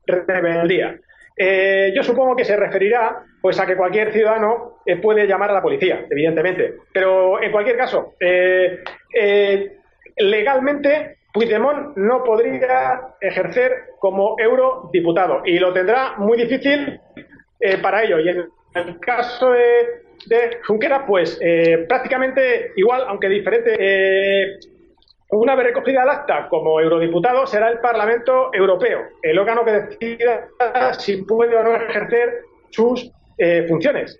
rebeldía. 0.05 0.99
yo 1.95 2.03
supongo 2.03 2.35
que 2.35 2.45
se 2.45 2.55
referirá 2.55 3.23
pues 3.41 3.59
a 3.59 3.65
que 3.65 3.75
cualquier 3.75 4.13
ciudadano 4.13 4.77
puede 5.01 5.25
llamar 5.25 5.49
a 5.49 5.53
la 5.53 5.63
policía, 5.63 6.05
evidentemente. 6.07 6.75
Pero 6.93 7.41
en 7.41 7.51
cualquier 7.51 7.75
caso, 7.75 8.13
eh, 8.19 8.83
legalmente 10.17 11.16
Puigdemont 11.37 11.95
no 11.97 12.23
podría 12.23 12.99
ejercer 13.21 13.71
como 13.99 14.35
eurodiputado 14.39 15.43
y 15.45 15.59
lo 15.59 15.71
tendrá 15.71 16.15
muy 16.17 16.35
difícil 16.35 16.99
eh, 17.59 17.77
para 17.77 18.03
ello. 18.03 18.19
Y 18.19 18.29
en 18.29 18.47
el 18.73 18.99
caso 18.99 19.51
de, 19.51 20.57
Junqueras, 20.65 21.03
pues 21.05 21.37
eh, 21.39 21.85
prácticamente 21.87 22.71
igual, 22.75 23.03
aunque 23.07 23.29
diferente. 23.29 24.57
una 25.29 25.55
vez 25.55 25.67
recogida 25.67 26.01
el 26.01 26.09
acta 26.09 26.47
como 26.49 26.81
eurodiputado, 26.81 27.45
será 27.45 27.69
el 27.69 27.79
Parlamento 27.81 28.49
Europeo, 28.51 29.01
el 29.21 29.37
órgano 29.37 29.63
que 29.63 29.71
decida 29.71 30.47
si 30.97 31.21
puede 31.21 31.55
o 31.55 31.61
no 31.61 31.75
ejercer 31.75 32.41
sus 32.71 33.11
funciones. 33.67 34.19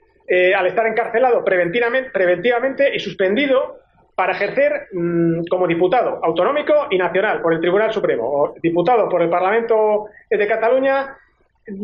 al 0.56 0.68
estar 0.68 0.86
encarcelado 0.86 1.44
preventivamente, 1.44 2.12
preventivamente 2.12 2.96
y 2.96 3.00
suspendido 3.00 3.87
para 4.18 4.34
ejercer 4.34 4.88
mm, 4.94 5.46
como 5.48 5.68
diputado 5.68 6.20
autonómico 6.24 6.88
y 6.90 6.98
nacional 6.98 7.40
por 7.40 7.54
el 7.54 7.62
Tribunal 7.62 7.94
Supremo, 7.94 8.24
o 8.28 8.56
diputado 8.60 9.08
por 9.08 9.22
el 9.22 9.30
Parlamento 9.30 10.08
de 10.28 10.48
Cataluña 10.48 11.16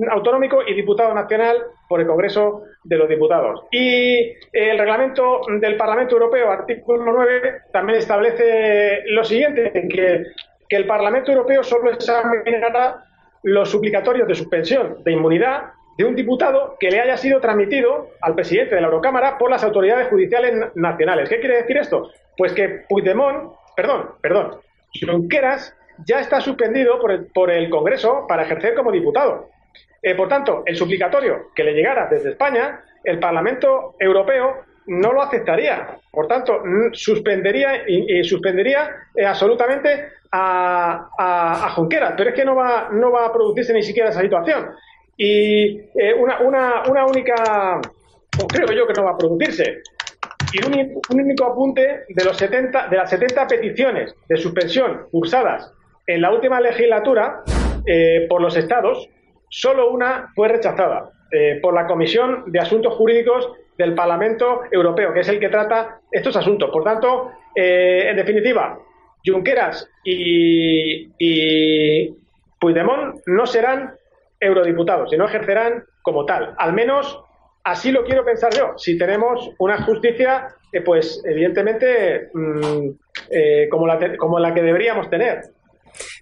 autonómico 0.10 0.64
y 0.66 0.74
diputado 0.74 1.14
nacional 1.14 1.58
por 1.88 2.02
el 2.02 2.08
Congreso 2.08 2.64
de 2.84 2.98
los 2.98 3.08
Diputados. 3.08 3.66
Y 3.72 4.34
el 4.52 4.80
reglamento 4.80 5.42
del 5.60 5.78
Parlamento 5.78 6.16
Europeo, 6.16 6.50
artículo 6.50 7.04
9, 7.14 7.62
también 7.72 8.00
establece 8.00 9.04
lo 9.10 9.24
siguiente, 9.24 9.72
que, 9.72 10.24
que 10.68 10.76
el 10.76 10.88
Parlamento 10.88 11.32
Europeo 11.32 11.64
solo 11.64 11.92
examinará 11.92 13.04
los 13.44 13.70
suplicatorios 13.70 14.28
de 14.28 14.34
suspensión 14.34 15.04
de 15.04 15.12
inmunidad 15.12 15.66
de 15.98 16.06
un 16.06 16.16
diputado 16.16 16.76
que 16.80 16.90
le 16.90 17.00
haya 17.00 17.18
sido 17.18 17.40
transmitido 17.40 18.10
al 18.22 18.36
presidente 18.36 18.76
de 18.76 18.82
la 18.82 18.88
Eurocámara 18.88 19.38
por 19.38 19.50
las 19.50 19.64
autoridades 19.64 20.08
judiciales 20.08 20.72
nacionales. 20.76 21.30
¿Qué 21.30 21.40
quiere 21.40 21.58
decir 21.58 21.78
esto? 21.78 22.10
Pues 22.38 22.54
que 22.54 22.84
Puigdemont, 22.90 23.54
perdón, 23.76 24.12
perdón, 24.22 24.60
Junqueras 25.00 25.76
ya 26.06 26.20
está 26.20 26.42
suspendido 26.42 27.00
por 27.00 27.12
el, 27.12 27.28
por 27.28 27.52
el 27.52 27.70
Congreso 27.70 28.26
para 28.28 28.44
ejercer 28.44 28.74
como 28.74 28.92
diputado. 28.92 29.50
Eh, 30.02 30.16
por 30.16 30.28
tanto, 30.28 30.64
el 30.66 30.76
suplicatorio 30.76 31.52
que 31.56 31.64
le 31.64 31.74
llegara 31.74 32.08
desde 32.10 32.32
España, 32.32 32.82
el 33.04 33.20
Parlamento 33.20 33.96
Europeo 34.00 34.66
no 34.88 35.14
lo 35.14 35.22
aceptaría. 35.22 35.98
Por 36.12 36.28
tanto, 36.28 36.62
suspendería 36.92 37.88
y, 37.88 38.24
suspendería 38.24 38.90
eh, 39.16 39.26
absolutamente 39.26 40.10
a, 40.32 41.10
a, 41.18 41.70
Junqueras. 41.70 42.14
Pero 42.18 42.32
es 42.32 42.36
que 42.36 42.44
no 42.44 42.56
va, 42.56 42.90
no 42.92 43.12
va 43.12 43.28
a 43.28 43.34
producirse 43.34 43.74
ni 43.74 43.84
siquiera 43.84 44.10
esa 44.10 44.22
situación. 44.22 44.72
Y 45.18 45.80
eh, 45.96 46.14
una, 46.18 46.40
una, 46.40 46.84
una 46.90 47.06
única, 47.06 47.80
creo 48.48 48.72
yo 48.72 48.88
que 48.88 48.94
no 48.94 49.06
va 49.06 49.12
a 49.12 49.18
producirse. 49.18 49.82
Y 50.54 50.66
un, 50.66 51.02
único 51.10 51.46
apunte 51.46 52.04
de, 52.10 52.24
los 52.24 52.38
70, 52.38 52.88
de 52.88 52.98
las 52.98 53.10
70 53.10 53.48
peticiones 53.48 54.16
de 54.28 54.38
suspensión 54.38 55.08
cursadas 55.12 55.72
en 56.06 56.22
la 56.22 56.32
última 56.32 56.60
legislatura 56.60 57.44
eh, 57.86 58.28
por 58.30 58.42
los 58.42 58.56
estados, 58.56 59.10
solo 59.50 59.92
una 59.92 60.32
fue 60.36 60.48
rechazada 60.48 61.12
eh, 61.32 61.60
por 61.62 61.74
la 61.74 61.88
Comisión 61.88 62.52
de 62.52 62.60
Asuntos 62.60 62.94
Jurídicos 62.94 63.52
del 63.78 63.96
Parlamento 63.96 64.62
Europeo, 64.72 65.14
que 65.14 65.22
es 65.22 65.30
el 65.30 65.40
que 65.40 65.50
trata 65.50 66.02
estos 66.12 66.36
asuntos. 66.36 66.70
Por 66.72 66.84
tanto, 66.84 67.32
en 67.56 68.16
definitiva, 68.16 68.78
Junqueras 69.26 69.90
y, 70.04 71.10
y 71.18 72.16
Puigdemont 72.60 73.22
no 73.26 73.46
serán 73.46 73.96
eurodiputados 74.44 75.14
y 75.14 75.18
no 75.18 75.26
ejercerán 75.26 75.84
como 76.02 76.26
tal. 76.26 76.54
Al 76.58 76.74
menos 76.74 77.20
así 77.64 77.92
lo 77.92 78.04
quiero 78.04 78.26
pensar 78.26 78.54
yo. 78.54 78.74
Si 78.78 78.98
tenemos 78.98 79.52
una 79.58 79.82
justicia, 79.84 80.48
eh, 80.72 80.82
pues 80.82 81.22
evidentemente 81.26 82.30
mm, 82.34 82.90
eh, 83.30 83.68
como, 83.70 83.88
la 83.88 84.18
como 84.18 84.40
la 84.40 84.54
que 84.54 84.62
deberíamos 84.62 85.10
tener. 85.10 85.42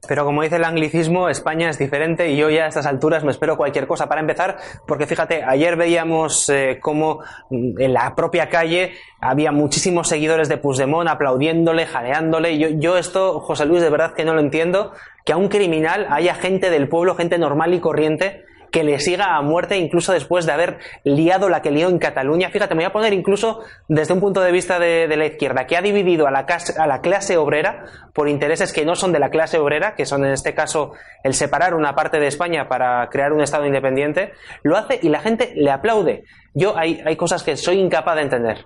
Pero 0.07 0.25
como 0.25 0.41
dice 0.41 0.57
el 0.57 0.63
anglicismo, 0.63 1.29
España 1.29 1.69
es 1.69 1.77
diferente 1.77 2.31
y 2.31 2.37
yo 2.37 2.49
ya 2.49 2.65
a 2.65 2.67
estas 2.67 2.85
alturas 2.85 3.23
me 3.23 3.31
espero 3.31 3.57
cualquier 3.57 3.87
cosa. 3.87 4.07
Para 4.07 4.21
empezar, 4.21 4.57
porque 4.87 5.07
fíjate, 5.07 5.43
ayer 5.43 5.75
veíamos 5.75 6.49
eh, 6.49 6.79
cómo 6.81 7.21
mm, 7.49 7.79
en 7.79 7.93
la 7.93 8.15
propia 8.15 8.49
calle 8.49 8.93
había 9.19 9.51
muchísimos 9.51 10.07
seguidores 10.07 10.49
de 10.49 10.57
Puigdemont 10.57 11.09
aplaudiéndole, 11.09 11.85
jadeándole. 11.85 12.57
Yo, 12.57 12.69
yo 12.69 12.97
esto, 12.97 13.39
José 13.39 13.65
Luis, 13.65 13.81
de 13.81 13.89
verdad 13.89 14.13
que 14.13 14.25
no 14.25 14.33
lo 14.33 14.39
entiendo. 14.39 14.93
Que 15.25 15.33
a 15.33 15.37
un 15.37 15.49
criminal 15.49 16.07
haya 16.09 16.33
gente 16.33 16.69
del 16.71 16.89
pueblo, 16.89 17.15
gente 17.15 17.37
normal 17.37 17.73
y 17.75 17.79
corriente, 17.79 18.43
que 18.71 18.83
le 18.83 18.99
siga 18.99 19.35
a 19.35 19.41
muerte 19.41 19.77
incluso 19.77 20.13
después 20.13 20.45
de 20.45 20.53
haber 20.53 20.79
liado 21.03 21.49
la 21.49 21.61
que 21.61 21.71
lió 21.71 21.89
en 21.89 21.99
Cataluña. 21.99 22.49
Fíjate, 22.49 22.73
me 22.73 22.83
voy 22.83 22.89
a 22.89 22.93
poner 22.93 23.13
incluso 23.13 23.61
desde 23.87 24.13
un 24.13 24.21
punto 24.21 24.41
de 24.41 24.51
vista 24.51 24.79
de, 24.79 25.07
la 25.15 25.25
izquierda, 25.25 25.67
que 25.67 25.75
ha 25.75 25.81
dividido 25.81 26.27
a 26.27 26.31
la, 26.31 26.45
a 26.77 26.87
la 26.87 27.01
clase 27.01 27.37
obrera 27.37 27.85
por 28.13 28.29
intereses 28.29 28.71
que 28.71 28.85
no 28.85 28.95
son 28.95 29.11
de 29.11 29.19
la 29.19 29.29
clase 29.29 29.59
obrera, 29.59 29.95
que 29.95 30.05
son 30.05 30.25
en 30.25 30.31
este 30.31 30.55
caso 30.55 30.93
el 31.23 31.33
separar 31.33 31.73
una 31.73 31.95
parte 31.95 32.19
de 32.19 32.27
España 32.27 32.67
para 32.67 33.07
crear 33.09 33.33
un 33.33 33.41
Estado 33.41 33.65
independiente, 33.65 34.31
lo 34.63 34.77
hace 34.77 34.99
y 35.01 35.09
la 35.09 35.19
gente 35.19 35.53
le 35.55 35.71
aplaude. 35.71 36.23
Yo 36.53 36.77
hay, 36.77 37.01
hay 37.05 37.15
cosas 37.17 37.43
que 37.43 37.57
soy 37.57 37.79
incapaz 37.79 38.15
de 38.15 38.21
entender. 38.21 38.65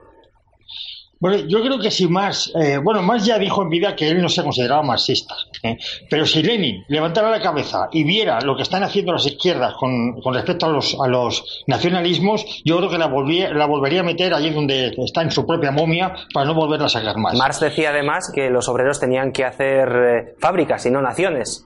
Bueno, 1.19 1.38
yo 1.47 1.62
creo 1.62 1.80
que 1.80 1.91
si 1.91 2.08
más, 2.08 2.51
eh, 2.62 2.78
bueno, 2.78 3.01
más 3.01 3.25
ya 3.25 3.39
dijo 3.39 3.62
en 3.62 3.69
vida 3.69 3.95
que 3.95 4.10
él 4.10 4.21
no 4.21 4.30
se 4.30 4.43
consideraba 4.43 4.84
marxista, 4.84 5.34
¿eh? 5.63 5.78
pero 6.10 6.25
si 6.25 6.43
Lenin 6.43 6.84
levantara 6.89 7.30
la 7.30 7.41
cabeza 7.41 7.88
y 7.91 8.04
viera 8.04 8.41
lo 8.41 8.56
que 8.56 8.63
están 8.63 8.84
haciendo 8.84 9.13
las 9.13 9.25
izquierdas 9.25 9.75
con, 9.75 10.21
respecto 10.34 10.65
a 10.65 10.69
los, 10.69 10.97
a 10.99 11.08
los 11.08 11.63
nacionalismos, 11.67 12.62
yo 12.65 12.78
creo 12.78 12.89
que 12.89 12.97
la, 12.97 13.08
la 13.54 13.65
volvería 13.65 14.01
a 14.01 14.04
meter 14.04 14.34
allí 14.34 14.49
donde 14.49 14.93
está 14.97 15.21
en 15.21 15.32
su 15.32 15.45
propia 15.45 15.71
momia 15.71 16.13
para 16.34 16.45
no 16.45 16.54
volverla 16.54 16.88
a 16.88 16.89
sacar 16.89 17.17
más. 17.17 17.34
Marx 17.36 17.60
decía 17.60 17.89
además 17.89 18.32
que 18.34 18.49
los 18.49 18.67
obreros 18.67 18.99
tenían 18.99 19.32
que 19.32 19.45
hacer 19.45 19.89
eh, 19.95 20.36
fábricas 20.39 20.86
y 20.86 20.91
no 20.91 21.01
naciones. 21.01 21.65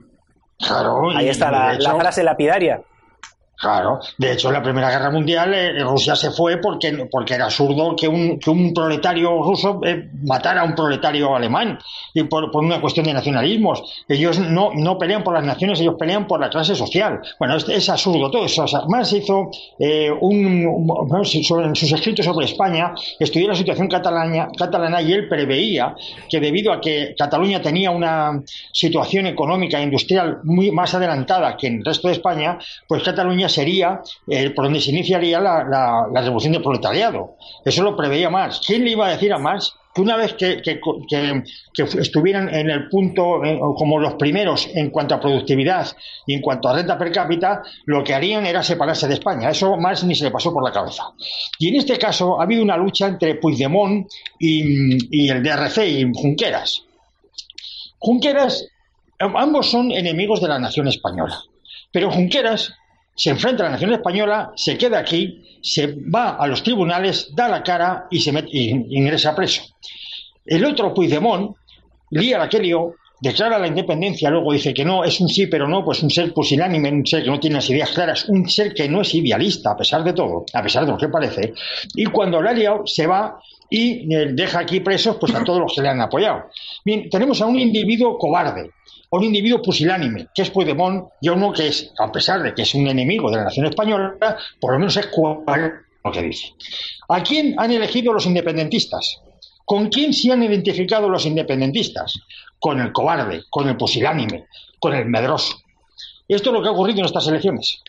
Claro. 0.59 1.09
Ahí 1.15 1.29
está 1.29 1.49
la, 1.49 1.73
la 1.79 1.95
frase 1.95 2.23
lapidaria. 2.23 2.81
Claro, 3.59 3.99
de 4.17 4.31
hecho 4.31 4.47
en 4.47 4.53
la 4.53 4.63
Primera 4.63 4.89
Guerra 4.89 5.11
Mundial 5.11 5.53
eh, 5.53 5.83
Rusia 5.83 6.15
se 6.15 6.31
fue 6.31 6.57
porque, 6.61 7.09
porque 7.11 7.33
era 7.33 7.43
absurdo 7.43 7.93
que 7.93 8.07
un, 8.07 8.39
que 8.39 8.49
un 8.49 8.73
proletario 8.73 9.43
ruso 9.43 9.81
eh, 9.83 10.09
matara 10.23 10.61
a 10.61 10.63
un 10.63 10.73
proletario 10.73 11.35
alemán 11.35 11.77
y 12.13 12.23
por, 12.23 12.51
por, 12.51 12.63
una 12.63 12.79
cuestión 12.79 13.05
de 13.05 13.13
nacionalismos. 13.13 13.83
Ellos 14.07 14.39
no, 14.39 14.71
no 14.73 14.97
pelean 14.97 15.25
por 15.25 15.33
las 15.33 15.43
naciones, 15.43 15.81
ellos 15.81 15.95
pelean 15.99 16.25
por 16.25 16.39
la 16.39 16.49
clase 16.49 16.73
social. 16.73 17.19
Bueno, 17.37 17.57
es, 17.57 17.67
es 17.67 17.89
absurdo 17.89 18.31
todo 18.31 18.45
eso. 18.45 18.63
O 18.63 18.89
más 18.89 19.11
hizo 19.11 19.51
eh, 19.77 20.09
un, 20.09 20.87
en 21.19 21.75
sus 21.75 21.91
escritos 21.91 22.25
sobre 22.25 22.45
España, 22.45 22.93
estudió 23.19 23.49
la 23.49 23.55
situación 23.55 23.89
catalana, 23.89 24.47
catalana 24.57 25.01
y 25.01 25.11
él 25.11 25.27
preveía 25.27 25.95
que 26.29 26.39
debido 26.39 26.71
a 26.71 26.79
que 26.79 27.13
Cataluña 27.17 27.61
tenía 27.61 27.91
una 27.91 28.41
situación 28.71 29.27
económica 29.27 29.79
e 29.79 29.83
industrial 29.83 30.39
muy 30.43 30.71
más 30.71 30.93
adelantada 30.93 31.57
que 31.57 31.67
en 31.67 31.79
el 31.79 31.85
resto 31.85 32.07
de 32.07 32.13
España, 32.13 32.57
pues 32.87 33.03
Cataluña 33.03 33.48
sería 33.49 34.01
eh, 34.27 34.51
por 34.51 34.65
donde 34.65 34.81
se 34.81 34.91
iniciaría 34.91 35.39
la, 35.39 36.07
revolución 36.13 36.53
del 36.53 36.61
proletariado. 36.61 37.35
Eso 37.65 37.83
lo 37.83 37.95
preveía 37.95 38.29
Marx. 38.29 38.61
¿Quién 38.65 38.85
le 38.85 38.91
iba 38.91 39.07
a 39.07 39.11
decir 39.11 39.33
a 39.33 39.37
Marx 39.37 39.73
que 39.93 40.01
una 40.01 40.15
vez 40.15 40.33
que, 40.35 40.61
estuvieran 41.75 42.53
en 42.53 42.69
el 42.69 42.89
punto 42.89 43.43
eh, 43.43 43.59
como 43.75 43.99
los 43.99 44.13
primeros 44.13 44.69
en 44.73 44.91
cuanto 44.91 45.15
a 45.15 45.19
productividad 45.19 45.87
y 46.27 46.35
en 46.35 46.41
cuanto 46.41 46.69
a 46.69 46.75
renta 46.75 46.97
per 46.97 47.11
cápita, 47.11 47.63
lo 47.85 48.03
que 48.03 48.13
harían 48.13 48.45
era 48.45 48.61
separarse 48.61 49.07
de 49.07 49.15
España. 49.15 49.49
Eso 49.49 49.77
más 49.77 50.03
ni 50.03 50.15
se 50.15 50.25
le 50.25 50.31
pasó 50.31 50.53
por 50.53 50.63
la 50.63 50.71
cabeza. 50.71 51.03
Y 51.57 51.69
en 51.69 51.75
este 51.77 51.97
caso 51.97 52.39
ha 52.39 52.43
habido 52.43 52.61
una 52.61 52.77
lucha 52.77 53.07
entre 53.07 53.35
Puigdemont 53.35 54.07
y, 54.37 55.25
y 55.25 55.29
el 55.29 55.41
DRC 55.41 55.77
y 55.87 56.11
Junqueras. 56.13 56.83
Junqueras, 57.97 58.67
ambos 59.19 59.69
son 59.69 59.91
enemigos 59.91 60.41
de 60.41 60.47
la 60.47 60.59
nación 60.59 60.87
española. 60.87 61.43
Pero 61.91 62.11
Junqueras 62.11 62.73
se 63.19 63.31
enfrenta 63.31 63.63
a 63.63 63.65
la 63.65 63.71
nación 63.73 63.91
española, 63.91 64.53
se 64.55 64.77
queda 64.77 64.99
aquí, 64.99 65.59
se 65.61 65.87
va 65.87 66.37
a 66.37 66.47
los 66.47 66.63
tribunales, 66.63 67.35
da 67.35 67.49
la 67.49 67.61
cara 67.61 68.07
y 68.09 68.21
se 68.21 68.31
ingresa 68.31 69.35
preso. 69.35 69.61
El 70.45 70.63
otro, 70.63 70.93
Puigdemont, 70.93 71.53
lía 72.11 72.37
la 72.37 72.47
que 72.47 72.61
declara 73.19 73.59
la 73.59 73.67
independencia, 73.67 74.29
luego 74.29 74.53
dice 74.53 74.73
que 74.73 74.85
no, 74.85 75.03
es 75.03 75.19
un 75.19 75.27
sí, 75.27 75.47
pero 75.47 75.67
no, 75.67 75.83
pues 75.83 76.01
un 76.01 76.09
ser 76.09 76.33
pusilánime, 76.33 76.89
un 76.93 77.05
ser 77.05 77.23
que 77.23 77.29
no 77.29 77.41
tiene 77.41 77.57
las 77.57 77.69
ideas 77.69 77.89
claras, 77.89 78.23
un 78.29 78.49
ser 78.49 78.73
que 78.73 78.87
no 78.87 79.01
es 79.01 79.13
idealista, 79.13 79.71
a 79.71 79.77
pesar 79.77 80.01
de 80.05 80.13
todo, 80.13 80.45
a 80.53 80.63
pesar 80.63 80.85
de 80.85 80.93
lo 80.93 80.97
que 80.97 81.09
parece, 81.09 81.53
y 81.95 82.05
cuando 82.05 82.41
la 82.41 82.51
ha 82.51 82.53
liado, 82.53 82.87
se 82.87 83.05
va 83.05 83.37
y 83.69 84.13
eh, 84.13 84.29
deja 84.33 84.59
aquí 84.59 84.79
presos 84.79 85.17
pues 85.19 85.33
a 85.35 85.43
todos 85.43 85.59
los 85.59 85.73
que 85.75 85.81
le 85.81 85.89
han 85.89 86.01
apoyado. 86.01 86.45
Bien, 86.83 87.09
tenemos 87.09 87.41
a 87.41 87.45
un 87.45 87.59
individuo 87.59 88.17
cobarde, 88.17 88.71
un 89.11 89.23
individuo 89.23 89.61
pusilánime, 89.61 90.27
que 90.33 90.43
es 90.43 90.49
Puigdemont, 90.49 91.09
y 91.21 91.27
a 91.27 91.33
uno 91.33 91.51
que 91.51 91.67
es, 91.67 91.91
a 91.99 92.11
pesar 92.11 92.41
de 92.41 92.53
que 92.53 92.63
es 92.63 92.73
un 92.73 92.87
enemigo 92.87 93.29
de 93.29 93.37
la 93.37 93.43
nación 93.45 93.65
española, 93.67 94.15
por 94.59 94.73
lo 94.73 94.79
menos 94.79 94.97
es 94.97 95.07
cual 95.07 95.81
lo 96.03 96.11
que 96.11 96.21
dice. 96.21 96.53
¿A 97.09 97.21
quién 97.23 97.55
han 97.57 97.71
elegido 97.71 98.13
los 98.13 98.25
independentistas? 98.25 99.21
¿Con 99.65 99.89
quién 99.89 100.13
se 100.13 100.31
han 100.31 100.41
identificado 100.43 101.09
los 101.09 101.25
independentistas? 101.25 102.13
Con 102.59 102.79
el 102.79 102.91
cobarde, 102.91 103.43
con 103.49 103.67
el 103.67 103.77
pusilánime, 103.77 104.45
con 104.79 104.93
el 104.95 105.05
medroso. 105.05 105.55
Esto 106.27 106.49
es 106.49 106.53
lo 106.53 106.61
que 106.61 106.69
ha 106.69 106.71
ocurrido 106.71 106.99
en 106.99 107.05
estas 107.05 107.27
elecciones. 107.27 107.81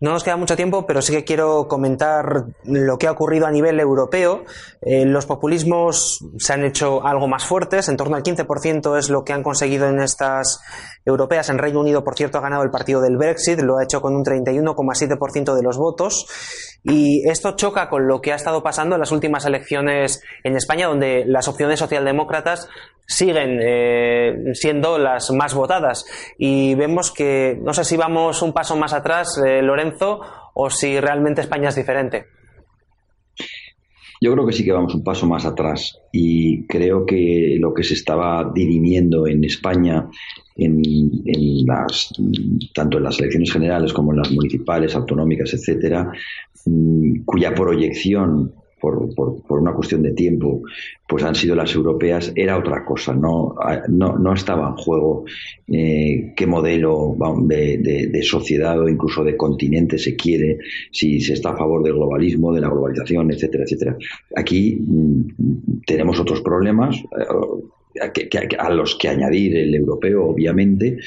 No 0.00 0.12
nos 0.12 0.24
queda 0.24 0.38
mucho 0.38 0.56
tiempo, 0.56 0.86
pero 0.86 1.02
sí 1.02 1.12
que 1.12 1.24
quiero 1.24 1.68
comentar 1.68 2.46
lo 2.64 2.96
que 2.96 3.06
ha 3.06 3.10
ocurrido 3.10 3.46
a 3.46 3.50
nivel 3.50 3.78
europeo. 3.78 4.44
Eh, 4.80 5.04
los 5.04 5.26
populismos 5.26 6.24
se 6.38 6.52
han 6.54 6.64
hecho 6.64 7.06
algo 7.06 7.28
más 7.28 7.44
fuertes, 7.44 7.88
en 7.90 7.98
torno 7.98 8.16
al 8.16 8.22
15% 8.22 8.98
es 8.98 9.10
lo 9.10 9.24
que 9.24 9.34
han 9.34 9.42
conseguido 9.42 9.88
en 9.88 10.00
estas 10.00 10.62
europeas. 11.04 11.50
En 11.50 11.58
Reino 11.58 11.80
Unido, 11.80 12.02
por 12.02 12.16
cierto, 12.16 12.38
ha 12.38 12.40
ganado 12.40 12.62
el 12.62 12.70
partido 12.70 13.02
del 13.02 13.18
Brexit, 13.18 13.60
lo 13.60 13.76
ha 13.76 13.84
hecho 13.84 14.00
con 14.00 14.16
un 14.16 14.24
31,7% 14.24 15.54
de 15.54 15.62
los 15.62 15.76
votos. 15.76 16.26
Y 16.82 17.28
esto 17.28 17.56
choca 17.56 17.88
con 17.88 18.08
lo 18.08 18.20
que 18.20 18.32
ha 18.32 18.36
estado 18.36 18.62
pasando 18.62 18.96
en 18.96 19.00
las 19.00 19.12
últimas 19.12 19.44
elecciones 19.44 20.22
en 20.44 20.56
España, 20.56 20.86
donde 20.86 21.24
las 21.26 21.46
opciones 21.48 21.78
socialdemócratas 21.78 22.68
siguen 23.06 23.58
eh, 23.60 24.54
siendo 24.54 24.98
las 24.98 25.30
más 25.32 25.54
votadas. 25.54 26.06
Y 26.38 26.74
vemos 26.76 27.10
que, 27.10 27.58
no 27.62 27.74
sé 27.74 27.84
si 27.84 27.96
vamos 27.96 28.40
un 28.40 28.52
paso 28.52 28.76
más 28.76 28.92
atrás, 28.92 29.40
eh, 29.44 29.62
Lorenzo, 29.62 30.20
o 30.54 30.70
si 30.70 30.98
realmente 31.00 31.40
España 31.40 31.68
es 31.68 31.76
diferente. 31.76 32.26
Yo 34.22 34.32
creo 34.32 34.46
que 34.46 34.52
sí 34.52 34.64
que 34.64 34.72
vamos 34.72 34.94
un 34.94 35.02
paso 35.02 35.26
más 35.26 35.46
atrás 35.46 35.98
y 36.12 36.66
creo 36.66 37.06
que 37.06 37.56
lo 37.58 37.72
que 37.72 37.82
se 37.82 37.94
estaba 37.94 38.52
dirimiendo 38.54 39.26
en 39.26 39.42
España, 39.44 40.10
en, 40.56 40.82
las, 41.66 42.12
tanto 42.74 42.98
en 42.98 43.04
las 43.04 43.18
elecciones 43.18 43.50
generales 43.50 43.94
como 43.94 44.12
en 44.12 44.18
las 44.18 44.30
municipales, 44.30 44.94
autonómicas, 44.94 45.54
etcétera, 45.54 46.12
cuya 47.24 47.54
proyección 47.54 48.52
por, 48.80 49.14
por, 49.14 49.60
una 49.60 49.72
cuestión 49.72 50.02
de 50.02 50.12
tiempo, 50.12 50.62
pues 51.06 51.22
han 51.22 51.34
sido 51.34 51.54
las 51.54 51.74
europeas, 51.74 52.32
era 52.34 52.58
otra 52.58 52.84
cosa, 52.84 53.14
no, 53.14 53.54
no, 53.88 54.18
no 54.18 54.32
estaba 54.32 54.68
en 54.68 54.76
juego 54.76 55.24
eh, 55.68 56.32
qué 56.34 56.46
modelo 56.46 57.16
de, 57.42 58.08
de, 58.10 58.22
sociedad 58.22 58.80
o 58.80 58.88
incluso 58.88 59.22
de 59.22 59.36
continente 59.36 59.98
se 59.98 60.16
quiere, 60.16 60.58
si 60.90 61.20
se 61.20 61.34
está 61.34 61.50
a 61.50 61.56
favor 61.56 61.82
del 61.82 61.94
globalismo, 61.94 62.52
de 62.52 62.60
la 62.60 62.68
globalización, 62.68 63.30
etcétera, 63.30 63.64
etcétera. 63.64 63.96
Aquí 64.34 64.76
mm, 64.80 65.82
tenemos 65.86 66.18
otros 66.18 66.40
problemas. 66.40 66.96
Eh, 66.96 67.58
a 68.56 68.70
los 68.70 68.94
que 68.94 69.08
añadir 69.08 69.56
el 69.56 69.74
europeo, 69.74 70.26
obviamente, 70.26 70.98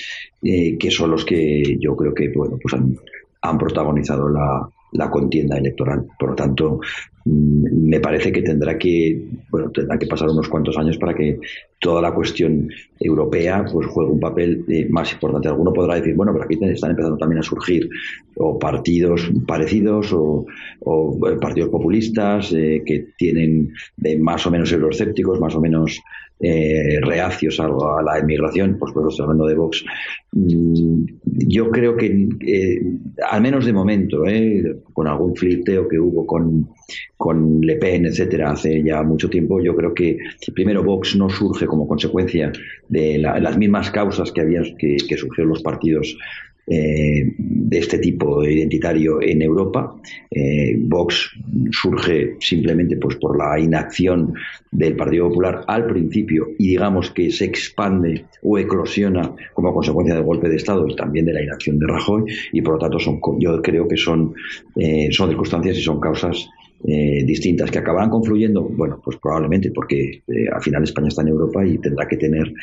eh, 0.44 0.78
que 0.78 0.92
son 0.92 1.12
los 1.12 1.24
que 1.24 1.78
yo 1.80 1.96
creo 1.96 2.14
que 2.14 2.28
bueno, 2.36 2.60
pues 2.62 2.76
han 3.42 3.58
protagonizado 3.58 4.28
la, 4.28 4.70
la 4.94 5.10
contienda 5.10 5.58
electoral. 5.58 6.06
Por 6.18 6.30
lo 6.30 6.36
tanto, 6.36 6.80
mm, 7.26 7.90
me 7.90 8.00
parece 8.00 8.32
que 8.32 8.42
tendrá 8.42 8.78
que, 8.78 9.28
bueno, 9.50 9.70
tendrá 9.72 9.98
que 9.98 10.08
pasar 10.08 10.30
unos 10.30 10.48
cuantos 10.48 10.78
años 10.78 10.98
para 10.98 11.14
que 11.14 11.40
toda 11.80 12.02
la 12.02 12.14
cuestión 12.14 12.70
europea 13.00 13.66
pues 13.72 13.88
juegue 13.88 14.12
un 14.12 14.20
papel 14.20 14.66
eh, 14.68 14.88
más 14.90 15.12
importante. 15.14 15.48
Alguno 15.48 15.74
podrá 15.74 15.96
decir, 15.96 16.16
bueno, 16.16 16.32
pero 16.32 16.46
aquí 16.46 16.58
están 16.62 16.92
empezando 16.92 17.18
también 17.18 17.40
a 17.40 17.44
surgir 17.44 17.90
o 18.36 18.58
partidos 18.58 19.30
parecidos 19.46 20.14
o, 20.14 20.46
eh, 21.28 21.38
partidos 21.42 21.70
populistas 21.70 22.54
eh, 22.54 22.82
que 22.86 23.08
tienen 23.18 23.74
más 24.20 24.46
o 24.48 24.52
menos 24.52 24.72
euroscépticos, 24.72 25.40
más 25.40 25.56
o 25.56 25.62
menos 25.62 26.02
eh, 26.46 27.00
reacios 27.02 27.58
a, 27.62 27.70
la 28.04 28.20
emigración, 28.20 28.78
por 28.78 28.90
supuesto, 28.90 29.24
hablando 29.24 29.46
de 29.46 29.56
Vox. 29.56 29.86
Mm, 30.34 31.06
yo 31.48 31.72
creo 31.72 31.96
que, 31.96 32.28
al 33.30 33.42
menos 33.42 33.66
de 33.66 33.72
momento, 33.72 34.28
eh, 34.28 34.76
con 34.92 35.08
algún 35.08 35.36
flirteo 35.36 35.88
que 35.88 35.98
hubo 35.98 36.26
con, 36.28 36.68
con 37.16 37.62
Le 37.62 37.78
Pen, 37.78 38.06
etcétera, 38.06 38.52
hace 38.52 38.84
ya 38.84 39.02
mucho 39.04 39.30
tiempo, 39.30 39.62
yo 39.62 39.74
creo 39.74 39.94
que 39.94 40.18
primero 40.54 40.84
Vox 40.84 41.16
no 41.16 41.30
surge 41.30 41.66
como 41.66 41.88
consecuencia 41.88 42.52
de 42.90 43.20
las 43.20 43.58
mismas 43.58 43.90
causas 43.90 44.32
que 44.34 44.42
habían 44.42 44.66
que 44.78 45.18
surgieron 45.18 45.50
los 45.50 45.64
partidos 45.64 46.18
eh, 46.66 47.34
de 47.38 47.78
este 47.78 47.98
tipo 48.00 48.44
identitario 48.44 49.22
en 49.22 49.42
Europa. 49.42 49.96
Eh, 50.32 50.78
Vox 50.80 51.32
surge 51.72 52.38
simplemente 52.40 52.98
pues 52.98 53.18
por 53.18 53.38
la 53.38 53.60
inacción 53.60 54.34
del 54.72 54.96
Partido 54.96 55.28
Popular 55.28 55.66
al 55.68 55.86
principio 55.88 56.48
y 56.58 56.70
digamos 56.70 57.12
que 57.12 57.32
se 57.32 57.46
expande 57.46 58.26
o 58.42 58.58
eclosiona 58.58 59.36
como 59.54 59.74
consecuencia 59.74 60.16
del 60.16 60.24
golpe 60.24 60.48
de 60.48 60.56
Estado 60.56 60.88
y 60.88 60.96
también 60.96 61.26
de 61.26 61.34
la 61.34 61.44
inacción 61.44 61.78
de 61.80 61.88
Rajoy 61.88 62.24
y 62.54 62.62
por 62.62 62.76
lo 62.76 62.80
tanto 62.80 63.00
son 63.00 63.20
yo 63.40 63.62
creo 63.62 63.88
que 63.88 63.98
son 63.98 64.34
eh, 64.76 65.10
son 65.12 65.30
circunstancias 65.30 65.78
y 65.78 65.82
son 65.82 66.00
causas 66.00 66.50
eh, 66.86 67.24
distintas 67.26 67.72
que 67.72 67.80
acabarán 67.80 68.10
confluyendo, 68.10 68.64
bueno, 68.64 69.00
pues 69.04 69.18
probablemente 69.18 69.72
porque 69.72 70.22
eh, 70.28 70.48
al 70.54 70.62
final 70.62 70.84
España 70.84 71.08
está 71.08 71.22
en 71.22 71.30
Europa 71.30 71.66
y 71.66 71.78
tendrá 71.78 72.06
que 72.08 72.18
tener, 72.18 72.54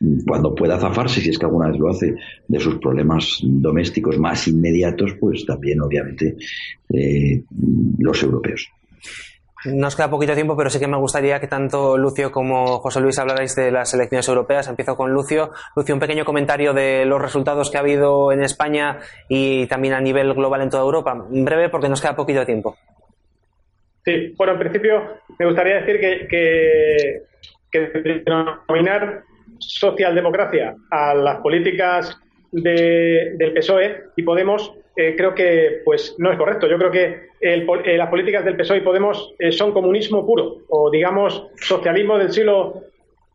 mm, 0.00 0.20
cuando 0.26 0.54
pueda 0.54 0.78
zafarse, 0.78 1.20
si 1.20 1.30
es 1.30 1.38
que 1.38 1.46
alguna 1.46 1.68
vez 1.68 1.78
lo 1.78 1.88
hace, 1.88 2.14
de 2.46 2.60
sus 2.60 2.76
problemas 2.76 3.40
domésticos 3.42 4.18
más 4.18 4.46
inmediatos, 4.48 5.14
pues 5.18 5.46
también 5.46 5.80
obviamente 5.80 6.36
eh, 6.92 7.42
los 7.98 8.22
europeos. 8.22 8.68
Nos 9.64 9.94
queda 9.94 10.08
poquito 10.08 10.34
tiempo, 10.34 10.56
pero 10.56 10.70
sí 10.70 10.78
que 10.78 10.86
me 10.86 10.96
gustaría 10.96 11.38
que 11.38 11.46
tanto 11.46 11.98
Lucio 11.98 12.32
como 12.32 12.78
José 12.78 13.00
Luis 13.00 13.18
hablarais 13.18 13.54
de 13.56 13.70
las 13.70 13.92
elecciones 13.92 14.26
europeas. 14.26 14.68
Empiezo 14.68 14.96
con 14.96 15.12
Lucio. 15.12 15.50
Lucio, 15.76 15.94
un 15.94 16.00
pequeño 16.00 16.24
comentario 16.24 16.72
de 16.72 17.04
los 17.04 17.20
resultados 17.20 17.70
que 17.70 17.76
ha 17.76 17.80
habido 17.80 18.32
en 18.32 18.42
España 18.42 19.00
y 19.28 19.66
también 19.66 19.92
a 19.92 20.00
nivel 20.00 20.32
global 20.32 20.62
en 20.62 20.70
toda 20.70 20.82
Europa. 20.82 21.26
Breve, 21.30 21.68
porque 21.68 21.90
nos 21.90 22.00
queda 22.00 22.16
poquito 22.16 22.46
tiempo. 22.46 22.76
Sí, 24.04 24.34
bueno, 24.36 24.54
en 24.54 24.58
principio 24.58 25.02
me 25.38 25.46
gustaría 25.46 25.80
decir 25.80 26.00
que, 26.00 27.22
que, 27.70 27.88
denominar 28.24 29.22
socialdemocracia 29.58 30.74
a 30.90 31.14
las 31.14 31.38
políticas 31.40 32.18
de, 32.50 33.32
del 33.36 33.52
PSOE 33.52 34.04
y 34.16 34.22
Podemos 34.22 34.72
eh, 34.96 35.14
creo 35.16 35.34
que 35.34 35.82
pues 35.84 36.16
no 36.18 36.30
es 36.32 36.38
correcto. 36.38 36.66
Yo 36.66 36.76
creo 36.76 36.90
que 36.90 37.28
eh, 37.40 37.96
las 37.96 38.08
políticas 38.10 38.44
del 38.44 38.56
PSOE 38.56 38.78
y 38.78 38.82
Podemos 38.82 39.34
eh, 39.38 39.52
son 39.52 39.72
comunismo 39.72 40.26
puro 40.26 40.58
o 40.68 40.90
digamos 40.90 41.46
socialismo 41.56 42.18
del 42.18 42.32
siglo 42.32 42.82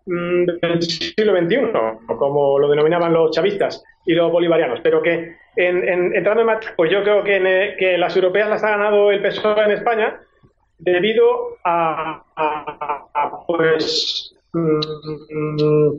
mm, 0.06 0.45
del 0.62 0.82
siglo 0.84 1.36
XXI, 1.38 1.58
como 2.06 2.60
lo 2.60 2.69
denominaban 2.69 3.13
los 3.13 3.32
chavistas 3.32 3.84
y 4.06 4.13
los 4.13 4.32
bolivarianos, 4.32 4.80
pero 4.82 5.01
que 5.01 5.38
en, 5.56 6.13
entrando 6.13 6.41
en 6.41 6.60
pues 6.75 6.91
yo 6.91 7.01
creo 7.04 7.23
que, 7.23 7.75
que 7.80 7.97
las 7.97 8.15
europeas 8.15 8.49
las 8.49 8.63
ha 8.63 8.71
ganado 8.71 9.12
el 9.12 9.21
PSOE 9.21 9.63
en 9.63 9.71
España 9.71 10.19
debido 10.77 11.57
a, 11.63 12.23
pues 13.47 14.35
mm, 14.53 15.91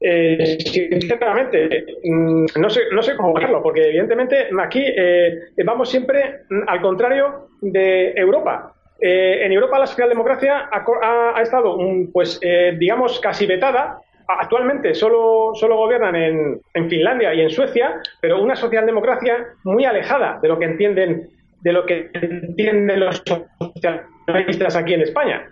eh, 0.00 0.58
sinceramente 0.60 1.86
mm, 2.04 2.46
no 2.56 2.68
sé 2.68 2.82
no 2.92 3.02
sé 3.02 3.16
cómo 3.16 3.32
verlo 3.32 3.62
porque 3.62 3.88
evidentemente 3.88 4.48
aquí 4.60 4.82
eh, 4.84 5.46
vamos 5.64 5.90
siempre 5.90 6.40
al 6.66 6.80
contrario 6.80 7.48
de 7.60 8.12
Europa. 8.12 8.72
Eh, 9.00 9.44
en 9.44 9.52
Europa 9.52 9.78
la 9.78 9.86
socialdemocracia 9.86 10.68
ha, 10.70 11.32
ha, 11.36 11.42
estado 11.42 11.78
pues 12.12 12.40
digamos 12.78 13.20
casi 13.20 13.46
vetada. 13.46 13.98
Actualmente 14.26 14.94
solo, 14.94 15.50
solo 15.54 15.76
gobiernan 15.76 16.16
en, 16.16 16.60
en, 16.72 16.88
Finlandia 16.88 17.34
y 17.34 17.42
en 17.42 17.50
Suecia, 17.50 18.00
pero 18.22 18.42
una 18.42 18.56
socialdemocracia 18.56 19.48
muy 19.64 19.84
alejada 19.84 20.38
de 20.40 20.48
lo 20.48 20.58
que 20.58 20.64
entienden 20.64 21.28
de 21.64 21.72
lo 21.72 21.84
que 21.86 22.10
entienden 22.12 23.00
los 23.00 23.22
socialistas 23.26 24.76
aquí 24.76 24.94
en 24.94 25.00
España. 25.00 25.50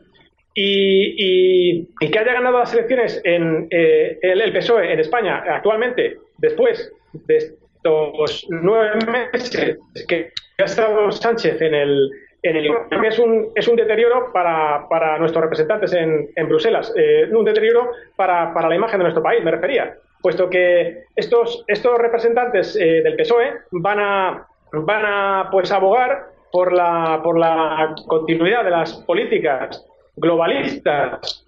y, 0.54 1.86
que 1.98 2.18
haya 2.18 2.34
ganado 2.34 2.58
las 2.58 2.74
elecciones 2.74 3.20
en 3.24 3.66
eh, 3.70 4.18
el, 4.20 4.52
PSOE 4.52 4.92
en 4.92 5.00
España 5.00 5.42
actualmente, 5.48 6.18
después 6.36 6.92
de 7.26 7.36
estos 7.38 8.46
nueve 8.50 8.98
meses 9.06 9.78
que 10.06 10.30
ha 10.58 10.64
estado 10.64 11.10
Sánchez 11.10 11.62
en 11.62 11.74
el, 11.74 12.10
en 12.42 12.56
el 12.56 12.70
es 13.06 13.18
un, 13.18 13.50
es 13.54 13.66
un 13.66 13.76
deterioro 13.76 14.30
para, 14.30 14.86
para 14.90 15.18
nuestros 15.18 15.42
representantes 15.42 15.94
en, 15.94 16.28
en 16.36 16.48
Bruselas, 16.48 16.92
eh, 16.94 17.28
un 17.32 17.46
deterioro 17.46 17.92
para, 18.14 18.52
para 18.52 18.68
la 18.68 18.76
imagen 18.76 18.98
de 18.98 19.04
nuestro 19.04 19.22
país, 19.22 19.42
me 19.42 19.50
refería, 19.50 19.94
puesto 20.20 20.50
que 20.50 21.04
estos, 21.16 21.64
estos 21.66 21.96
representantes 21.96 22.76
eh, 22.76 23.00
del 23.02 23.16
PSOE 23.16 23.54
van 23.70 24.00
a, 24.00 24.46
van 24.72 25.04
a 25.04 25.48
pues 25.50 25.70
abogar 25.70 26.32
por 26.50 26.72
la, 26.72 27.20
por 27.22 27.38
la 27.38 27.94
continuidad 28.06 28.64
de 28.64 28.70
las 28.70 28.94
políticas 29.04 29.86
globalistas, 30.16 31.46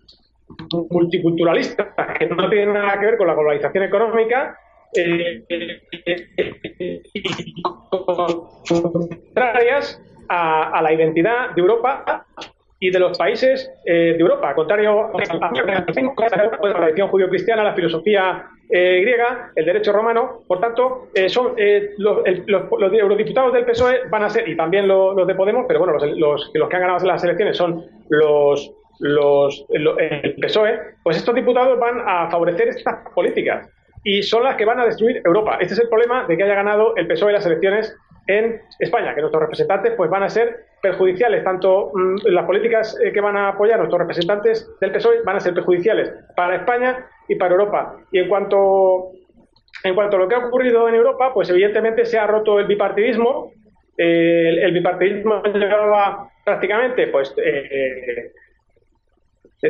multiculturalistas, 0.91 1.89
que 2.19 2.27
no 2.27 2.49
tienen 2.49 2.75
nada 2.75 2.99
que 2.99 3.07
ver 3.07 3.17
con 3.17 3.27
la 3.27 3.35
globalización 3.35 3.85
económica, 3.85 4.59
eh, 4.97 5.43
contrarias 8.69 10.01
a, 10.29 10.81
la 10.81 10.93
identidad 10.93 11.51
de 11.51 11.61
Europa 11.61 12.25
y 12.85 12.90
de 12.90 12.99
los 12.99 13.16
países 13.16 13.73
eh, 13.87 14.12
de 14.12 14.18
Europa, 14.18 14.55
contrario 14.55 15.09
a 15.09 16.68
la 16.68 16.75
tradición 16.75 17.09
judío-cristiana, 17.09 17.64
la 17.64 17.73
filosofía 17.73 18.44
eh, 18.68 19.01
griega, 19.01 19.53
el 19.57 19.64
derecho 19.64 19.90
romano. 19.90 20.42
Por 20.47 20.61
tanto, 20.61 21.09
eh, 21.14 21.31
son 21.31 21.55
los, 21.97 22.18
los, 22.47 22.92
eurodiputados 22.92 23.55
del 23.55 23.64
PSOE 23.64 24.09
van 24.11 24.25
a 24.25 24.29
ser, 24.29 24.47
y 24.47 24.55
también 24.55 24.87
los, 24.87 25.27
de 25.27 25.35
Podemos, 25.35 25.64
pero 25.66 25.81
bueno, 25.81 25.94
los, 25.94 26.51
los, 26.53 26.68
que 26.68 26.77
han 26.77 26.83
ganado 26.83 27.07
las 27.07 27.25
elecciones 27.25 27.57
son 27.57 27.87
los, 28.11 28.70
los, 28.99 29.64
el 29.70 30.35
PSOE, 30.42 30.79
pues 31.03 31.16
estos 31.16 31.35
diputados 31.35 31.79
van 31.81 32.03
a 32.07 32.29
favorecer 32.31 32.68
estas 32.68 32.99
políticas 33.14 33.66
y 34.05 34.23
son 34.23 34.44
las 34.44 34.57
que 34.57 34.66
van 34.66 34.79
a 34.79 34.85
destruir 34.85 35.23
Europa. 35.25 35.57
Este 35.59 35.73
es 35.73 35.81
el 35.81 35.88
problema 35.88 36.27
de 36.27 36.37
que 36.37 36.42
haya 36.42 36.55
ganado 36.55 36.94
el 36.97 37.07
PSOE 37.07 37.33
las 37.33 37.47
elecciones 37.47 37.97
en 38.27 38.63
España, 38.79 39.15
que 39.15 39.21
nuestros 39.21 39.43
representantes 39.43 39.93
pues 39.97 40.11
van 40.11 40.23
a 40.23 40.29
ser 40.29 40.67
perjudiciales, 40.81 41.45
tanto 41.45 41.91
mm, 41.95 42.27
las 42.27 42.45
políticas 42.45 42.99
eh, 43.03 43.13
que 43.13 43.21
van 43.21 43.37
a 43.37 43.49
apoyar 43.49 43.79
nuestros 43.79 44.01
representantes 44.01 44.71
del 44.81 44.93
PSOE 44.93 45.23
van 45.23 45.37
a 45.37 45.41
ser 45.41 45.55
perjudiciales 45.55 46.13
para 46.37 46.57
España 46.57 47.07
y 47.29 47.37
para 47.37 47.53
Europa. 47.53 47.97
Y 48.13 48.19
en 48.19 48.29
cuanto, 48.29 49.13
en 49.83 49.95
cuanto 49.95 50.17
a 50.17 50.21
lo 50.21 50.29
que 50.29 50.35
ha 50.35 50.47
ocurrido 50.47 50.89
en 50.89 50.95
Europa, 50.95 51.33
pues 51.35 51.51
evidentemente 51.51 52.05
se 52.05 52.19
ha 52.19 52.27
roto 52.27 52.59
el 52.59 52.67
bipartidismo. 52.67 53.53
el, 53.97 54.73
bipartidismo 54.73 55.43
llevaba 55.43 56.29
prácticamente 56.45 57.07
pues 57.09 57.35
eh, 57.39 58.33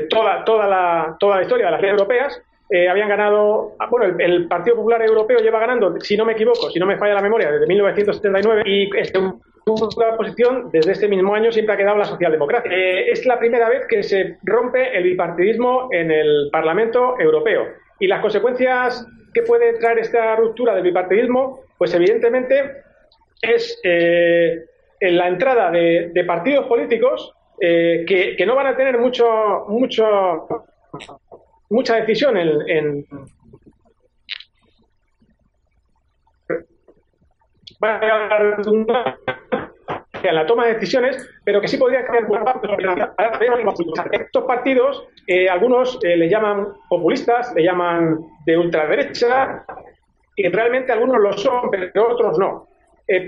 toda, 0.09 0.45
toda, 0.45 0.67
la, 0.67 1.17
toda 1.19 1.37
la 1.37 1.43
historia 1.43 1.67
de 1.67 1.73
las 1.73 1.81
leyes 1.81 1.95
europeas 1.95 2.43
eh, 2.71 2.89
habían 2.89 3.09
ganado, 3.09 3.75
ah, 3.79 3.89
bueno, 3.91 4.17
el, 4.19 4.49
Partido 4.49 4.77
Popular 4.77 5.03
Europeo 5.03 5.39
lleva 5.39 5.59
ganando, 5.59 6.01
si 6.01 6.17
no 6.17 6.25
me 6.25 6.33
equivoco, 6.33 6.71
si 6.71 6.79
no 6.79 6.87
me 6.87 6.97
falla 6.97 7.15
la 7.15 7.21
memoria, 7.21 7.53
desde 7.53 7.67
1979 7.67 8.63
y 8.65 8.91
en 9.17 9.35
una 9.67 10.17
posición 10.17 10.71
desde 10.73 10.93
este 10.93 11.09
mismo 11.09 11.35
año 11.35 11.53
siempre 11.53 11.75
ha 11.75 11.79
quedado 11.79 11.99
la 11.99 12.07
socialdemocracia. 12.07 12.71
Eh, 12.71 13.11
es 13.11 13.25
la 13.27 13.39
primera 13.39 13.69
vez 13.69 13.87
que 13.87 14.03
se 14.03 14.39
rompe 14.43 14.97
el 14.97 15.05
bipartidismo 15.05 15.89
en 15.91 16.11
el 16.11 16.49
Parlamento 16.51 17.19
Europeo 17.21 17.67
y 17.99 18.07
las 18.07 18.21
consecuencias 18.21 19.07
que 19.33 19.43
puede 19.43 19.75
traer 19.79 19.99
esta 19.99 20.37
ruptura 20.37 20.75
del 20.75 20.85
bipartidismo, 20.85 21.61
pues 21.77 21.95
evidentemente 21.95 22.83
es 23.43 23.79
eh, 23.85 24.65
en 25.01 25.17
la 25.17 25.29
entrada 25.29 25.71
de, 25.71 26.25
partidos 26.27 26.67
políticos 26.67 27.35
que, 27.61 28.35
que, 28.37 28.47
no 28.47 28.55
van 28.55 28.67
a 28.67 28.77
tener 28.77 28.99
mucho, 28.99 29.65
mucho 29.69 30.67
mucha 31.75 31.97
decisión 31.97 32.37
en, 32.37 32.69
en 32.69 33.07
en 40.23 40.35
la 40.35 40.47
toma 40.47 40.67
de 40.67 40.75
decisiones, 40.75 41.29
pero 41.45 41.61
que 41.61 41.69
sí 41.69 41.77
podría 41.77 42.07
crear 42.07 42.27
estos 44.13 44.45
partidos, 44.45 45.07
eh, 45.27 45.49
algunos 45.49 45.99
eh, 46.03 46.17
le 46.17 46.29
llaman 46.29 46.69
populistas, 46.89 47.53
le 47.55 47.65
llaman 47.65 48.21
de 48.47 48.57
ultraderecha, 48.57 49.65
y 50.37 50.49
realmente 50.49 50.93
algunos 50.93 51.21
lo 51.21 51.33
son, 51.35 51.71
pero 51.71 52.13
otros 52.13 52.39
no. 52.39 52.69
Eh, 53.07 53.25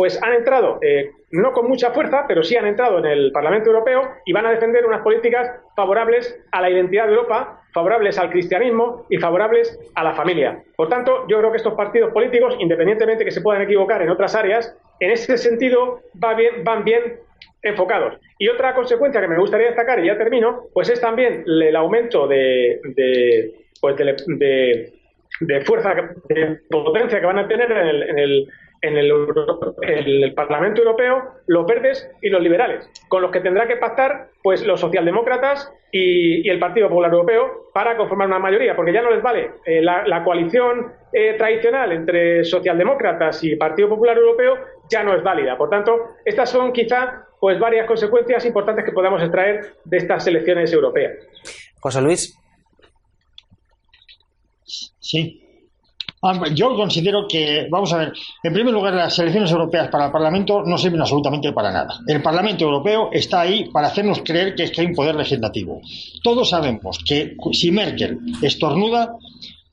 pues 0.00 0.18
han 0.22 0.32
entrado, 0.32 0.78
eh, 0.80 1.10
no 1.30 1.52
con 1.52 1.68
mucha 1.68 1.90
fuerza, 1.90 2.24
pero 2.26 2.42
sí 2.42 2.56
han 2.56 2.64
entrado 2.64 3.00
en 3.00 3.04
el 3.04 3.32
Parlamento 3.32 3.68
Europeo 3.68 4.00
y 4.24 4.32
van 4.32 4.46
a 4.46 4.50
defender 4.50 4.86
unas 4.86 5.02
políticas 5.02 5.60
favorables 5.76 6.40
a 6.52 6.62
la 6.62 6.70
identidad 6.70 7.04
de 7.04 7.10
Europa, 7.10 7.60
favorables 7.74 8.18
al 8.18 8.30
cristianismo 8.30 9.04
y 9.10 9.18
favorables 9.18 9.78
a 9.94 10.02
la 10.02 10.14
familia. 10.14 10.62
Por 10.74 10.88
tanto, 10.88 11.26
yo 11.28 11.36
creo 11.36 11.50
que 11.50 11.58
estos 11.58 11.74
partidos 11.74 12.14
políticos, 12.14 12.56
independientemente 12.60 13.26
que 13.26 13.30
se 13.30 13.42
puedan 13.42 13.60
equivocar 13.60 14.00
en 14.00 14.08
otras 14.08 14.34
áreas, 14.34 14.74
en 15.00 15.10
ese 15.10 15.36
sentido 15.36 16.00
bien, 16.34 16.64
van 16.64 16.82
bien 16.82 17.18
enfocados. 17.60 18.18
Y 18.38 18.48
otra 18.48 18.74
consecuencia 18.74 19.20
que 19.20 19.28
me 19.28 19.38
gustaría 19.38 19.66
destacar, 19.66 20.02
y 20.02 20.06
ya 20.06 20.16
termino, 20.16 20.62
pues 20.72 20.88
es 20.88 20.98
también 20.98 21.44
el 21.46 21.76
aumento 21.76 22.26
de, 22.26 22.80
pues 23.82 23.96
de, 23.98 25.60
fuerza, 25.66 25.94
de 26.30 26.58
potencia 26.70 27.20
que 27.20 27.26
van 27.26 27.40
a 27.40 27.46
tener 27.46 27.70
en 27.70 27.86
el 27.86 28.02
en 28.02 28.18
el, 28.18 28.48
Parlamento 30.34 30.80
Europeo 30.80 31.34
los 31.46 31.66
verdes 31.66 32.10
y 32.22 32.30
los 32.30 32.42
liberales, 32.42 32.88
con 33.08 33.22
los 33.22 33.30
que 33.30 33.40
tendrá 33.40 33.66
que 33.68 33.76
pactar 33.76 34.28
pues 34.42 34.64
los 34.64 34.80
socialdemócratas 34.80 35.70
y, 35.92 36.48
el 36.48 36.58
Partido 36.58 36.88
Popular 36.88 37.12
Europeo 37.12 37.70
para 37.74 37.96
conformar 37.96 38.28
una 38.28 38.38
mayoría, 38.38 38.74
porque 38.74 38.92
ya 38.92 39.02
no 39.02 39.10
les 39.10 39.22
vale 39.22 39.50
eh, 39.66 39.82
la, 39.82 40.24
coalición 40.24 40.92
eh, 41.12 41.34
tradicional 41.36 41.92
entre 41.92 42.44
socialdemócratas 42.44 43.44
y 43.44 43.56
Partido 43.56 43.88
Popular 43.90 44.16
Europeo 44.16 44.58
ya 44.88 45.02
no 45.02 45.14
es 45.14 45.22
válida. 45.22 45.56
Por 45.56 45.68
tanto, 45.68 46.16
estas 46.24 46.50
son 46.50 46.72
quizá 46.72 47.26
pues 47.38 47.58
varias 47.58 47.86
consecuencias 47.86 48.44
importantes 48.44 48.84
que 48.84 48.92
podamos 48.92 49.22
extraer 49.22 49.74
de 49.84 49.96
estas 49.96 50.26
elecciones 50.26 50.72
europeas. 50.72 51.12
José 51.80 52.00
Luis. 52.02 52.36
Sí, 54.64 55.49
yo 56.54 56.76
considero 56.76 57.26
que, 57.26 57.66
vamos 57.70 57.92
a 57.92 57.98
ver, 57.98 58.12
en 58.42 58.52
primer 58.52 58.74
lugar, 58.74 58.92
las 58.92 59.18
elecciones 59.18 59.50
europeas 59.50 59.88
para 59.88 60.06
el 60.06 60.12
Parlamento 60.12 60.62
no 60.62 60.76
sirven 60.76 61.00
absolutamente 61.00 61.52
para 61.52 61.72
nada. 61.72 62.00
El 62.06 62.22
Parlamento 62.22 62.64
Europeo 62.64 63.08
está 63.10 63.40
ahí 63.40 63.70
para 63.70 63.88
hacernos 63.88 64.20
creer 64.22 64.54
que 64.54 64.64
es 64.64 64.70
que 64.70 64.82
hay 64.82 64.88
un 64.88 64.94
poder 64.94 65.14
legislativo. 65.14 65.80
Todos 66.22 66.50
sabemos 66.50 66.98
que 66.98 67.36
si 67.52 67.70
Merkel 67.70 68.18
estornuda, 68.42 69.16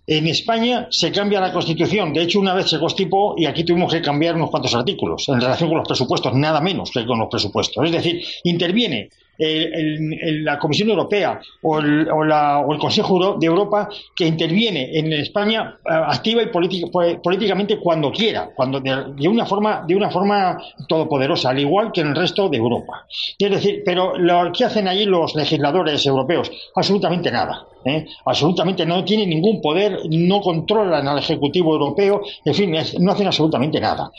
en 0.09 0.25
España 0.27 0.87
se 0.89 1.11
cambia 1.11 1.41
la 1.41 1.51
Constitución. 1.51 2.13
De 2.13 2.21
hecho, 2.21 2.39
una 2.39 2.53
vez 2.53 2.69
se 2.69 2.79
constipó 2.79 3.35
y 3.37 3.45
aquí 3.45 3.65
tuvimos 3.65 3.91
que 3.91 4.01
cambiar 4.01 4.35
unos 4.35 4.49
cuantos 4.49 4.73
artículos 4.73 5.27
en 5.27 5.41
relación 5.41 5.67
con 5.67 5.79
los 5.79 5.87
presupuestos, 5.87 6.33
nada 6.33 6.61
menos 6.61 6.91
que 6.91 7.05
con 7.05 7.19
los 7.19 7.27
presupuestos. 7.29 7.83
Es 7.83 7.91
decir, 7.91 8.23
interviene 8.45 9.09
la 9.37 10.57
Comisión 10.57 10.89
Europea 10.89 11.39
o 11.61 11.79
el, 11.79 12.07
Consejo 12.79 13.37
de 13.39 13.47
Europa 13.47 13.89
que 14.15 14.25
interviene 14.25 14.97
en 14.97 15.11
España 15.13 15.77
eh, 15.79 15.93
activa 15.93 16.43
y 16.43 16.47
políticamente 16.47 17.79
cuando 17.79 18.11
quiera, 18.11 18.49
cuando 18.55 18.79
de, 18.79 19.27
una 19.27 19.45
forma 19.45 19.83
de 19.87 19.95
una 19.95 20.09
forma 20.09 20.57
todopoderosa, 20.87 21.49
al 21.49 21.59
igual 21.59 21.91
que 21.91 22.01
en 22.01 22.07
el 22.07 22.15
resto 22.15 22.49
de 22.49 22.57
Europa. 22.57 23.05
Es 23.37 23.51
decir, 23.51 23.81
pero 23.85 24.17
lo 24.17 24.51
que 24.51 24.65
hacen 24.65 24.87
allí 24.87 25.05
los 25.05 25.35
legisladores 25.35 26.05
europeos, 26.05 26.51
absolutamente 26.75 27.31
nada. 27.31 27.65
¿Eh? 27.87 28.07
absolutamente 28.25 28.85
no 28.85 29.03
tienen 29.03 29.29
ningún 29.29 29.61
poder, 29.61 29.99
no 30.09 30.41
controlan 30.41 31.07
al 31.07 31.19
Ejecutivo 31.19 31.73
Europeo, 31.73 32.21
en 32.43 32.53
fin, 32.53 32.75
no 32.99 33.11
hacen 33.11 33.27
absolutamente 33.27 33.79
nada. 33.79 34.11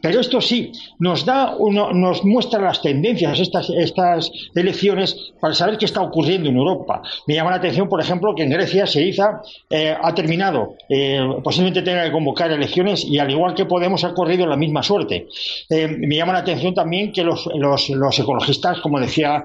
Pero 0.00 0.20
esto 0.20 0.40
sí 0.40 0.72
nos 0.98 1.24
da, 1.24 1.56
nos 1.58 2.24
muestra 2.24 2.60
las 2.60 2.80
tendencias 2.80 3.38
estas, 3.40 3.70
estas 3.70 4.30
elecciones 4.54 5.32
para 5.40 5.54
saber 5.54 5.78
qué 5.78 5.86
está 5.86 6.02
ocurriendo 6.02 6.48
en 6.48 6.56
Europa. 6.56 7.02
Me 7.26 7.34
llama 7.34 7.50
la 7.50 7.56
atención, 7.56 7.88
por 7.88 8.00
ejemplo, 8.00 8.34
que 8.34 8.44
en 8.44 8.50
Grecia 8.50 8.86
Siriza 8.86 9.42
eh, 9.68 9.94
ha 10.00 10.14
terminado, 10.14 10.74
eh, 10.88 11.20
posiblemente 11.42 11.82
tenga 11.82 12.04
que 12.04 12.12
convocar 12.12 12.50
elecciones 12.50 13.04
y 13.04 13.18
al 13.18 13.30
igual 13.30 13.54
que 13.54 13.66
Podemos 13.72 14.04
ha 14.04 14.12
corrido 14.12 14.46
la 14.46 14.56
misma 14.56 14.82
suerte. 14.82 15.28
Eh, 15.70 15.88
me 15.88 16.16
llama 16.16 16.34
la 16.34 16.40
atención 16.40 16.74
también 16.74 17.10
que 17.10 17.24
los, 17.24 17.48
los, 17.54 17.88
los 17.88 18.18
ecologistas, 18.18 18.80
como 18.80 19.00
decía 19.00 19.42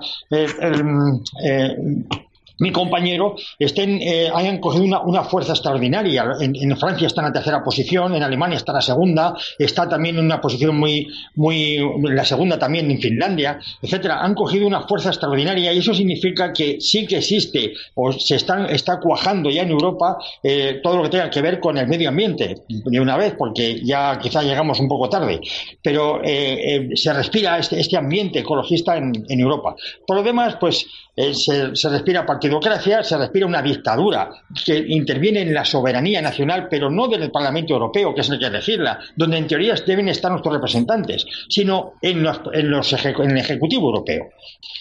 mi 2.60 2.72
compañero 2.72 3.36
estén, 3.60 4.02
eh, 4.02 4.30
hayan 4.34 4.60
cogido 4.60 4.84
una, 4.84 5.24
fuerza 5.24 5.54
extraordinaria. 5.54 6.26
En, 6.40 6.78
Francia 6.78 7.08
está 7.08 7.22
en 7.22 7.28
la 7.28 7.34
tercera 7.34 7.64
posición, 7.64 8.16
en 8.16 8.24
Alemania 8.24 8.58
está 8.58 8.72
en 8.72 8.78
la 8.78 8.82
segunda, 8.82 9.36
está 9.58 9.90
también 9.90 10.18
en 10.18 10.26
una 10.26 10.40
posición 10.40 10.78
muy, 10.78 11.08
muy, 11.36 11.80
la 12.04 12.24
segunda 12.24 12.58
también 12.58 12.90
en 12.92 13.00
Finlandia, 13.00 13.60
etcétera. 13.82 14.22
Han 14.22 14.34
cogido 14.36 14.68
una 14.68 14.82
fuerza 14.82 15.10
extraordinaria 15.10 15.74
y 15.74 15.80
eso 15.80 15.94
significa 15.94 16.54
que 16.54 16.80
sí 16.80 17.06
que 17.06 17.18
existe 17.18 17.74
o 17.96 18.12
se 18.12 18.36
están, 18.36 18.66
está 18.70 19.00
cuajando 19.00 19.50
ya 19.50 19.64
en 19.64 19.72
Europa 19.72 20.18
eh, 20.44 20.80
todo 20.84 20.98
lo 20.98 21.04
que 21.04 21.10
tenga 21.10 21.30
que 21.30 21.42
ver 21.42 21.60
con 21.60 21.78
el 21.78 21.88
medio 21.88 22.10
ambiente 22.10 22.64
de 22.68 23.00
una 23.00 23.18
vez, 23.18 23.36
porque 23.38 23.82
ya 23.84 24.18
quizá 24.20 24.42
llegamos 24.44 24.80
un 24.80 24.88
poco 24.88 25.10
tarde, 25.10 25.42
pero 25.82 26.22
eh, 26.24 26.90
se 26.96 27.14
respira 27.14 27.58
este, 27.58 27.80
este 27.80 27.98
ambiente 27.98 28.40
ecologista 28.40 28.98
en, 28.98 29.12
en 29.28 29.40
Europa. 29.40 29.76
Por 30.06 30.18
lo 30.18 30.24
demás, 30.24 30.58
pues 30.60 30.86
eh, 31.20 31.34
se, 31.34 31.90
respira 31.90 32.24
partidocracia, 32.24 33.04
se 33.04 33.18
respira 33.18 33.48
una 33.48 33.64
dictadura 33.64 34.30
que 34.64 34.78
interviene 34.90 35.42
en 35.42 35.52
la 35.52 35.66
soberanía 35.66 36.22
nacional, 36.22 36.68
pero 36.70 36.92
no 36.92 37.08
del 37.08 37.32
Parlamento 37.32 37.74
Europeo, 37.74 38.14
que 38.14 38.22
es 38.22 38.30
el 38.30 38.38
que 38.38 38.46
elegirla, 38.46 39.00
donde 39.16 39.38
en 39.38 39.48
teoría 39.48 39.74
deben 39.84 40.10
estar 40.10 40.30
nuestros 40.30 40.54
representantes, 40.54 41.26
sino 41.50 41.94
en, 42.04 42.22
los, 42.22 42.40
en, 42.54 43.32
el 43.32 43.38
Ejecutivo 43.38 43.88
Europeo, 43.88 44.30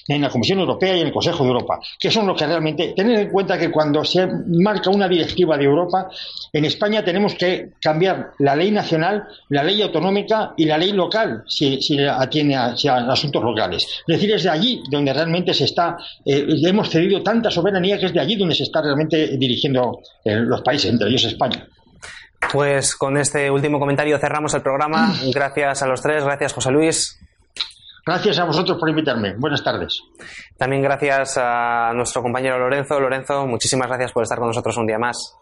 en 0.08 0.20
la 0.20 0.28
Comisión 0.28 0.58
Europea 0.60 0.94
y 0.94 1.00
en 1.00 1.06
el 1.06 1.12
Consejo 1.14 1.42
de 1.42 1.48
Europa, 1.48 1.80
que 1.98 2.10
son 2.10 2.26
los 2.26 2.36
que 2.36 2.46
realmente. 2.46 2.92
Tened 2.94 3.18
en 3.18 3.30
cuenta 3.30 3.56
que 3.56 3.70
cuando 3.70 4.04
se 4.04 4.26
marca 4.26 4.90
una 4.90 5.08
directiva 5.08 5.56
de 5.56 5.64
Europa, 5.64 6.10
en 6.52 6.66
España 6.66 7.02
tenemos 7.02 7.34
que 7.34 7.70
cambiar 7.80 8.32
la 8.40 8.54
ley 8.54 8.70
nacional, 8.70 9.26
la 9.48 9.62
ley 9.62 9.80
autonómica 9.80 10.52
y 10.58 10.66
la 10.66 10.76
ley 10.76 10.92
local, 10.92 11.44
si, 11.48 11.80
si 11.80 11.98
atiende 11.98 12.56
a, 12.56 12.74
asuntos 13.10 13.42
locales. 13.42 13.86
Es 14.06 14.16
decir, 14.16 14.32
es 14.34 14.42
de 14.42 14.50
allí 14.50 14.82
donde 14.90 15.14
realmente 15.14 15.54
se 15.54 15.64
está 15.64 15.96
eh, 16.26 16.44
hemos 16.64 16.90
cedido 16.90 17.22
tanta 17.22 17.50
soberanía 17.50 17.98
que 17.98 18.06
es 18.06 18.12
de 18.12 18.18
allí 18.18 18.34
donde 18.34 18.54
se 18.54 18.64
está 18.64 18.82
realmente 18.82 19.36
dirigiendo 19.38 20.00
eh, 20.24 20.34
los 20.34 20.60
países, 20.62 20.90
entre 20.90 21.08
ellos 21.08 21.24
España. 21.24 21.68
Pues 22.52 22.96
con 22.96 23.16
este 23.16 23.48
último 23.50 23.78
comentario 23.78 24.18
cerramos 24.18 24.52
el 24.54 24.62
programa. 24.62 25.14
Gracias 25.34 25.82
a 25.82 25.86
los 25.86 26.02
tres, 26.02 26.24
gracias 26.24 26.52
José 26.52 26.70
Luis. 26.72 27.20
Gracias 28.04 28.38
a 28.38 28.44
vosotros 28.44 28.78
por 28.78 28.88
invitarme. 28.88 29.34
Buenas 29.36 29.64
tardes. 29.64 30.00
También 30.56 30.80
gracias 30.80 31.38
a 31.38 31.92
nuestro 31.92 32.22
compañero 32.22 32.56
Lorenzo. 32.56 33.00
Lorenzo, 33.00 33.46
muchísimas 33.46 33.88
gracias 33.88 34.12
por 34.12 34.22
estar 34.22 34.38
con 34.38 34.46
nosotros 34.46 34.76
un 34.76 34.86
día 34.86 34.98
más. 34.98 35.34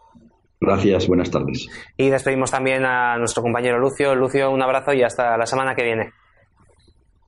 Gracias, 0.59 1.07
buenas 1.07 1.29
tardes. 1.29 1.67
Y 1.95 2.09
despedimos 2.09 2.49
también 2.49 2.83
a 2.85 3.17
nuestro 3.17 3.43
compañero 3.43 3.77
Lucio. 3.77 4.15
Lucio, 4.15 4.49
un 4.49 4.63
abrazo 4.63 4.93
y 4.93 5.03
hasta 5.03 5.37
la 5.37 5.45
semana 5.45 5.75
que 5.75 5.83
viene. 5.83 6.11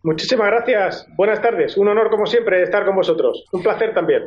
Muchísimas 0.04 0.48
gracias. 0.48 1.08
Buenas 1.16 1.42
tardes. 1.42 1.76
Un 1.78 1.88
honor, 1.88 2.10
como 2.10 2.26
siempre, 2.26 2.62
estar 2.62 2.86
con 2.86 2.96
vosotros. 2.96 3.46
Un 3.52 3.64
placer 3.64 3.94
también. 3.94 4.24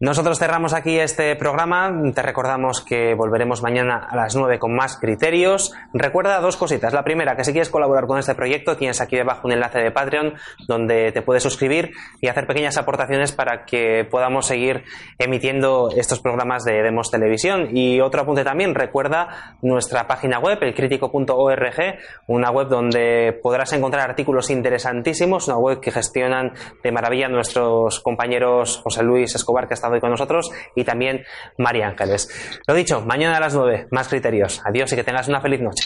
Nosotros 0.00 0.38
cerramos 0.38 0.74
aquí 0.74 0.98
este 0.98 1.36
programa. 1.36 1.92
Te 2.14 2.22
recordamos 2.22 2.80
que 2.80 3.14
volveremos 3.14 3.62
mañana 3.62 4.06
a 4.08 4.16
las 4.16 4.36
9 4.36 4.58
con 4.58 4.74
más 4.74 4.96
criterios. 4.96 5.72
Recuerda 5.92 6.40
dos 6.40 6.56
cositas. 6.56 6.92
La 6.92 7.04
primera, 7.04 7.36
que 7.36 7.44
si 7.44 7.52
quieres 7.52 7.70
colaborar 7.70 8.06
con 8.06 8.18
este 8.18 8.34
proyecto, 8.34 8.76
tienes 8.76 9.00
aquí 9.00 9.16
debajo 9.16 9.46
un 9.46 9.52
enlace 9.52 9.80
de 9.80 9.90
Patreon 9.90 10.34
donde 10.66 11.12
te 11.12 11.22
puedes 11.22 11.42
suscribir 11.42 11.92
y 12.20 12.28
hacer 12.28 12.46
pequeñas 12.46 12.76
aportaciones 12.76 13.32
para 13.32 13.64
que 13.64 14.06
podamos 14.10 14.46
seguir 14.46 14.84
emitiendo 15.18 15.90
estos 15.96 16.20
programas 16.20 16.64
de 16.64 16.82
Demos 16.82 17.10
Televisión. 17.10 17.68
Y 17.76 18.00
otro 18.00 18.22
apunte 18.22 18.44
también, 18.44 18.74
recuerda 18.74 19.56
nuestra 19.62 20.06
página 20.06 20.38
web, 20.38 20.58
elcrítico.org, 20.62 21.98
una 22.26 22.50
web 22.50 22.68
donde 22.68 23.38
podrás 23.42 23.72
encontrar 23.72 24.08
artículos 24.08 24.50
interesantísimos, 24.50 25.48
una 25.48 25.58
web 25.58 25.80
que 25.80 25.90
gestionan 25.90 26.52
de 26.82 26.92
maravilla 26.92 27.28
nuestros 27.28 28.00
compañeros 28.00 28.80
José 28.82 29.02
Luis 29.02 29.34
Que 29.66 29.74
ha 29.74 29.76
estado 29.76 29.94
hoy 29.94 30.00
con 30.00 30.10
nosotros, 30.10 30.50
y 30.74 30.84
también 30.84 31.24
María 31.56 31.88
Ángeles. 31.88 32.60
Lo 32.66 32.74
dicho, 32.74 33.00
mañana 33.04 33.38
a 33.38 33.40
las 33.40 33.54
9, 33.54 33.88
más 33.90 34.08
criterios. 34.08 34.62
Adiós 34.64 34.92
y 34.92 34.96
que 34.96 35.04
tengas 35.04 35.28
una 35.28 35.40
feliz 35.40 35.60
noche. 35.60 35.84